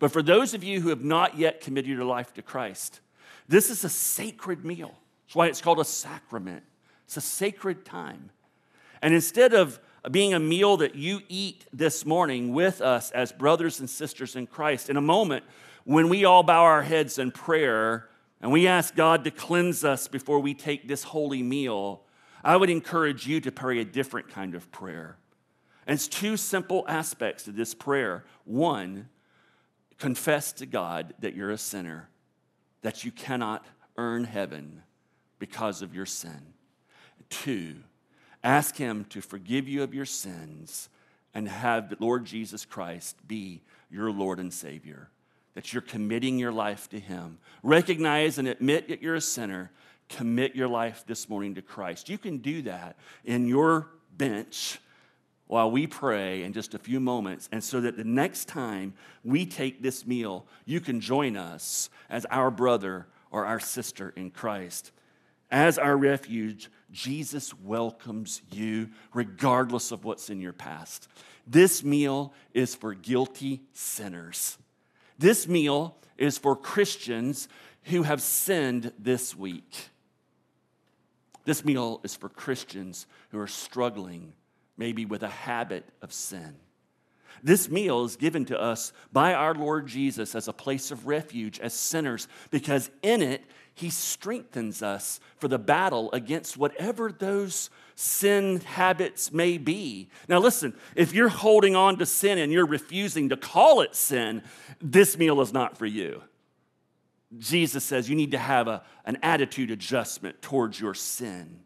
But 0.00 0.10
for 0.10 0.22
those 0.22 0.52
of 0.52 0.64
you 0.64 0.80
who 0.80 0.88
have 0.88 1.04
not 1.04 1.38
yet 1.38 1.60
committed 1.60 1.90
your 1.90 2.04
life 2.04 2.34
to 2.34 2.42
Christ, 2.42 3.00
this 3.46 3.70
is 3.70 3.84
a 3.84 3.88
sacred 3.88 4.64
meal. 4.64 4.94
That's 5.26 5.36
why 5.36 5.46
it's 5.46 5.60
called 5.60 5.78
a 5.78 5.84
sacrament. 5.84 6.64
It's 7.04 7.16
a 7.16 7.20
sacred 7.20 7.84
time. 7.84 8.30
And 9.00 9.14
instead 9.14 9.54
of 9.54 9.78
being 10.10 10.32
a 10.32 10.40
meal 10.40 10.78
that 10.78 10.94
you 10.94 11.20
eat 11.28 11.66
this 11.72 12.06
morning 12.06 12.54
with 12.54 12.80
us 12.80 13.10
as 13.10 13.32
brothers 13.32 13.80
and 13.80 13.90
sisters 13.90 14.34
in 14.34 14.46
Christ. 14.46 14.88
In 14.88 14.96
a 14.96 15.02
moment, 15.02 15.44
when 15.84 16.08
we 16.08 16.24
all 16.24 16.42
bow 16.42 16.62
our 16.62 16.82
heads 16.82 17.18
in 17.18 17.32
prayer 17.32 18.08
and 18.40 18.50
we 18.50 18.66
ask 18.66 18.94
God 18.94 19.24
to 19.24 19.30
cleanse 19.30 19.84
us 19.84 20.08
before 20.08 20.40
we 20.40 20.54
take 20.54 20.88
this 20.88 21.02
holy 21.02 21.42
meal, 21.42 22.02
I 22.42 22.56
would 22.56 22.70
encourage 22.70 23.26
you 23.26 23.40
to 23.42 23.52
pray 23.52 23.80
a 23.80 23.84
different 23.84 24.30
kind 24.30 24.54
of 24.54 24.72
prayer. 24.72 25.18
And 25.86 25.94
it's 25.94 26.08
two 26.08 26.36
simple 26.36 26.84
aspects 26.88 27.44
to 27.44 27.52
this 27.52 27.74
prayer. 27.74 28.24
One, 28.44 29.08
confess 30.00 30.52
to 30.54 30.66
God 30.66 31.14
that 31.20 31.36
you're 31.36 31.50
a 31.50 31.58
sinner, 31.58 32.08
that 32.82 33.04
you 33.04 33.12
cannot 33.12 33.64
earn 33.96 34.24
heaven 34.24 34.82
because 35.38 35.80
of 35.80 35.94
your 35.94 36.06
sin. 36.06 36.54
Two, 37.28 37.76
Ask 38.42 38.76
Him 38.76 39.04
to 39.10 39.20
forgive 39.20 39.68
you 39.68 39.82
of 39.82 39.94
your 39.94 40.06
sins 40.06 40.88
and 41.34 41.48
have 41.48 41.90
the 41.90 41.96
Lord 42.00 42.24
Jesus 42.24 42.64
Christ 42.64 43.16
be 43.26 43.62
your 43.90 44.10
Lord 44.10 44.38
and 44.38 44.52
Savior. 44.52 45.10
That 45.54 45.72
you're 45.72 45.82
committing 45.82 46.38
your 46.38 46.52
life 46.52 46.88
to 46.90 46.98
Him. 46.98 47.38
Recognize 47.62 48.38
and 48.38 48.48
admit 48.48 48.88
that 48.88 49.02
you're 49.02 49.16
a 49.16 49.20
sinner. 49.20 49.70
Commit 50.08 50.56
your 50.56 50.68
life 50.68 51.04
this 51.06 51.28
morning 51.28 51.54
to 51.56 51.62
Christ. 51.62 52.08
You 52.08 52.18
can 52.18 52.38
do 52.38 52.62
that 52.62 52.96
in 53.24 53.46
your 53.46 53.88
bench 54.16 54.78
while 55.50 55.68
we 55.68 55.84
pray 55.84 56.44
in 56.44 56.52
just 56.52 56.74
a 56.74 56.78
few 56.78 57.00
moments. 57.00 57.48
And 57.50 57.62
so 57.62 57.80
that 57.80 57.96
the 57.96 58.04
next 58.04 58.46
time 58.46 58.94
we 59.24 59.44
take 59.44 59.82
this 59.82 60.06
meal, 60.06 60.46
you 60.64 60.78
can 60.78 61.00
join 61.00 61.36
us 61.36 61.90
as 62.08 62.24
our 62.26 62.52
brother 62.52 63.08
or 63.32 63.44
our 63.44 63.58
sister 63.58 64.12
in 64.14 64.30
Christ. 64.30 64.92
As 65.50 65.76
our 65.76 65.96
refuge, 65.96 66.70
Jesus 66.92 67.52
welcomes 67.52 68.42
you 68.52 68.90
regardless 69.12 69.90
of 69.90 70.04
what's 70.04 70.30
in 70.30 70.40
your 70.40 70.52
past. 70.52 71.08
This 71.48 71.82
meal 71.82 72.32
is 72.54 72.76
for 72.76 72.94
guilty 72.94 73.60
sinners. 73.72 74.56
This 75.18 75.48
meal 75.48 75.96
is 76.16 76.38
for 76.38 76.54
Christians 76.54 77.48
who 77.84 78.04
have 78.04 78.22
sinned 78.22 78.92
this 79.00 79.34
week. 79.34 79.88
This 81.44 81.64
meal 81.64 82.00
is 82.04 82.14
for 82.14 82.28
Christians 82.28 83.08
who 83.30 83.40
are 83.40 83.48
struggling 83.48 84.32
maybe 84.80 85.04
with 85.04 85.22
a 85.22 85.28
habit 85.28 85.84
of 86.00 86.10
sin. 86.10 86.56
This 87.42 87.68
meal 87.68 88.04
is 88.04 88.16
given 88.16 88.46
to 88.46 88.58
us 88.58 88.94
by 89.12 89.34
our 89.34 89.54
Lord 89.54 89.86
Jesus 89.86 90.34
as 90.34 90.48
a 90.48 90.54
place 90.54 90.90
of 90.90 91.06
refuge 91.06 91.60
as 91.60 91.74
sinners 91.74 92.26
because 92.50 92.90
in 93.02 93.22
it 93.22 93.44
he 93.74 93.90
strengthens 93.90 94.82
us 94.82 95.20
for 95.36 95.48
the 95.48 95.58
battle 95.58 96.10
against 96.12 96.56
whatever 96.56 97.12
those 97.12 97.68
sin 97.94 98.60
habits 98.60 99.32
may 99.32 99.58
be. 99.58 100.08
Now, 100.28 100.38
listen, 100.38 100.74
if 100.96 101.12
you're 101.12 101.28
holding 101.28 101.76
on 101.76 101.98
to 101.98 102.06
sin 102.06 102.38
and 102.38 102.50
you're 102.50 102.66
refusing 102.66 103.28
to 103.28 103.36
call 103.36 103.82
it 103.82 103.94
sin, 103.94 104.42
this 104.80 105.18
meal 105.18 105.42
is 105.42 105.52
not 105.52 105.76
for 105.76 105.86
you. 105.86 106.22
Jesus 107.38 107.84
says 107.84 108.08
you 108.08 108.16
need 108.16 108.32
to 108.32 108.38
have 108.38 108.66
a, 108.66 108.82
an 109.04 109.18
attitude 109.22 109.70
adjustment 109.70 110.40
towards 110.40 110.80
your 110.80 110.94
sin. 110.94 111.60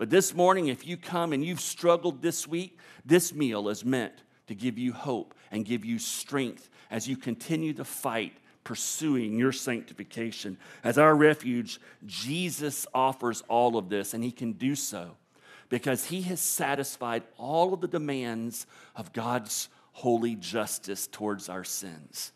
But 0.00 0.08
this 0.08 0.34
morning, 0.34 0.68
if 0.68 0.86
you 0.86 0.96
come 0.96 1.34
and 1.34 1.44
you've 1.44 1.60
struggled 1.60 2.22
this 2.22 2.48
week, 2.48 2.78
this 3.04 3.34
meal 3.34 3.68
is 3.68 3.84
meant 3.84 4.14
to 4.46 4.54
give 4.54 4.78
you 4.78 4.94
hope 4.94 5.34
and 5.50 5.62
give 5.62 5.84
you 5.84 5.98
strength 5.98 6.70
as 6.90 7.06
you 7.06 7.18
continue 7.18 7.74
to 7.74 7.84
fight 7.84 8.32
pursuing 8.64 9.38
your 9.38 9.52
sanctification. 9.52 10.56
As 10.82 10.96
our 10.96 11.14
refuge, 11.14 11.82
Jesus 12.06 12.86
offers 12.94 13.42
all 13.46 13.76
of 13.76 13.90
this, 13.90 14.14
and 14.14 14.24
He 14.24 14.32
can 14.32 14.52
do 14.52 14.74
so 14.74 15.18
because 15.68 16.06
He 16.06 16.22
has 16.22 16.40
satisfied 16.40 17.22
all 17.36 17.74
of 17.74 17.82
the 17.82 17.86
demands 17.86 18.66
of 18.96 19.12
God's 19.12 19.68
holy 19.92 20.34
justice 20.34 21.08
towards 21.08 21.50
our 21.50 21.62
sins. 21.62 22.32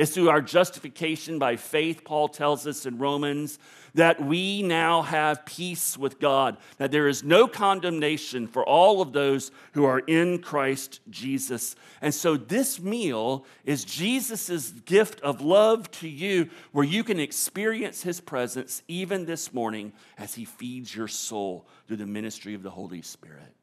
It's 0.00 0.12
through 0.12 0.30
our 0.30 0.40
justification 0.40 1.38
by 1.38 1.56
faith, 1.56 2.04
Paul 2.04 2.28
tells 2.28 2.66
us 2.66 2.86
in 2.86 2.96
Romans, 2.96 3.58
that 3.92 4.18
we 4.18 4.62
now 4.62 5.02
have 5.02 5.44
peace 5.44 5.98
with 5.98 6.18
God, 6.18 6.56
that 6.78 6.90
there 6.90 7.06
is 7.06 7.22
no 7.22 7.46
condemnation 7.46 8.46
for 8.46 8.64
all 8.64 9.02
of 9.02 9.12
those 9.12 9.50
who 9.72 9.84
are 9.84 9.98
in 9.98 10.38
Christ 10.38 11.00
Jesus. 11.10 11.76
And 12.00 12.14
so 12.14 12.38
this 12.38 12.80
meal 12.80 13.44
is 13.66 13.84
Jesus' 13.84 14.70
gift 14.70 15.20
of 15.20 15.42
love 15.42 15.90
to 15.90 16.08
you, 16.08 16.48
where 16.72 16.86
you 16.86 17.04
can 17.04 17.20
experience 17.20 18.02
his 18.02 18.22
presence 18.22 18.82
even 18.88 19.26
this 19.26 19.52
morning 19.52 19.92
as 20.16 20.34
he 20.34 20.46
feeds 20.46 20.96
your 20.96 21.08
soul 21.08 21.68
through 21.86 21.98
the 21.98 22.06
ministry 22.06 22.54
of 22.54 22.62
the 22.62 22.70
Holy 22.70 23.02
Spirit. 23.02 23.54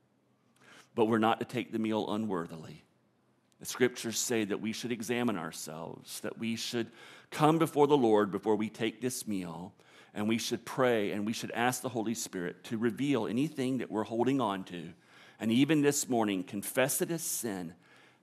But 0.94 1.06
we're 1.06 1.18
not 1.18 1.40
to 1.40 1.48
take 1.48 1.72
the 1.72 1.80
meal 1.80 2.08
unworthily. 2.14 2.84
The 3.60 3.66
scriptures 3.66 4.20
say 4.20 4.46
that 4.46 4.62
we 4.62 4.72
should 4.72 4.92
examine 4.92 5.38
ourselves, 5.38 6.20
that 6.22 6.38
we 6.38 6.56
should 6.56 6.92
come 7.32 7.58
before 7.58 7.88
the 7.88 7.98
Lord 7.98 8.32
before 8.32 8.56
we 8.56 8.70
take 8.70 9.02
this 9.02 9.28
meal, 9.28 9.74
and 10.14 10.28
we 10.28 10.38
should 10.38 10.66
pray 10.66 11.12
and 11.12 11.26
we 11.26 11.34
should 11.34 11.52
ask 11.52 11.82
the 11.82 11.90
Holy 11.90 12.14
Spirit 12.14 12.64
to 12.66 12.78
reveal 12.78 13.28
anything 13.28 13.80
that 13.80 13.92
we're 13.92 14.04
holding 14.04 14.40
on 14.40 14.64
to. 14.66 14.90
And 15.40 15.52
even 15.52 15.82
this 15.82 16.08
morning, 16.08 16.44
confess 16.44 17.02
it 17.02 17.12
as 17.12 17.24
sin 17.24 17.74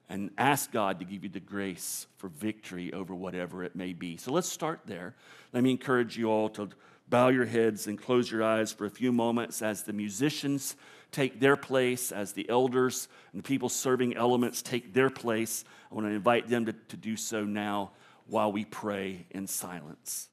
and 0.08 0.30
ask 0.36 0.70
God 0.70 0.98
to 0.98 1.04
give 1.04 1.24
you 1.24 1.30
the 1.30 1.40
grace 1.40 2.06
for 2.16 2.28
victory 2.28 2.92
over 2.92 3.14
whatever 3.14 3.64
it 3.64 3.74
may 3.74 3.92
be. 3.92 4.16
So 4.16 4.32
let's 4.32 4.48
start 4.48 4.80
there. 4.86 5.14
Let 5.52 5.62
me 5.62 5.70
encourage 5.70 6.16
you 6.16 6.30
all 6.30 6.48
to 6.50 6.68
bow 7.08 7.28
your 7.28 7.46
heads 7.46 7.86
and 7.86 8.00
close 8.00 8.30
your 8.30 8.42
eyes 8.42 8.72
for 8.72 8.86
a 8.86 8.90
few 8.90 9.12
moments 9.12 9.62
as 9.62 9.82
the 9.82 9.92
musicians 9.92 10.76
take 11.14 11.40
their 11.40 11.56
place, 11.56 12.12
as 12.12 12.32
the 12.32 12.48
elders 12.50 13.08
and 13.32 13.42
the 13.42 13.46
people 13.46 13.68
serving 13.68 14.16
elements 14.16 14.62
take 14.62 14.92
their 14.92 15.10
place. 15.10 15.64
I 15.90 15.94
want 15.94 16.06
to 16.06 16.12
invite 16.12 16.48
them 16.48 16.66
to, 16.66 16.72
to 16.72 16.96
do 16.96 17.16
so 17.16 17.44
now 17.44 17.92
while 18.26 18.50
we 18.50 18.64
pray 18.64 19.26
in 19.30 19.46
silence. 19.46 20.28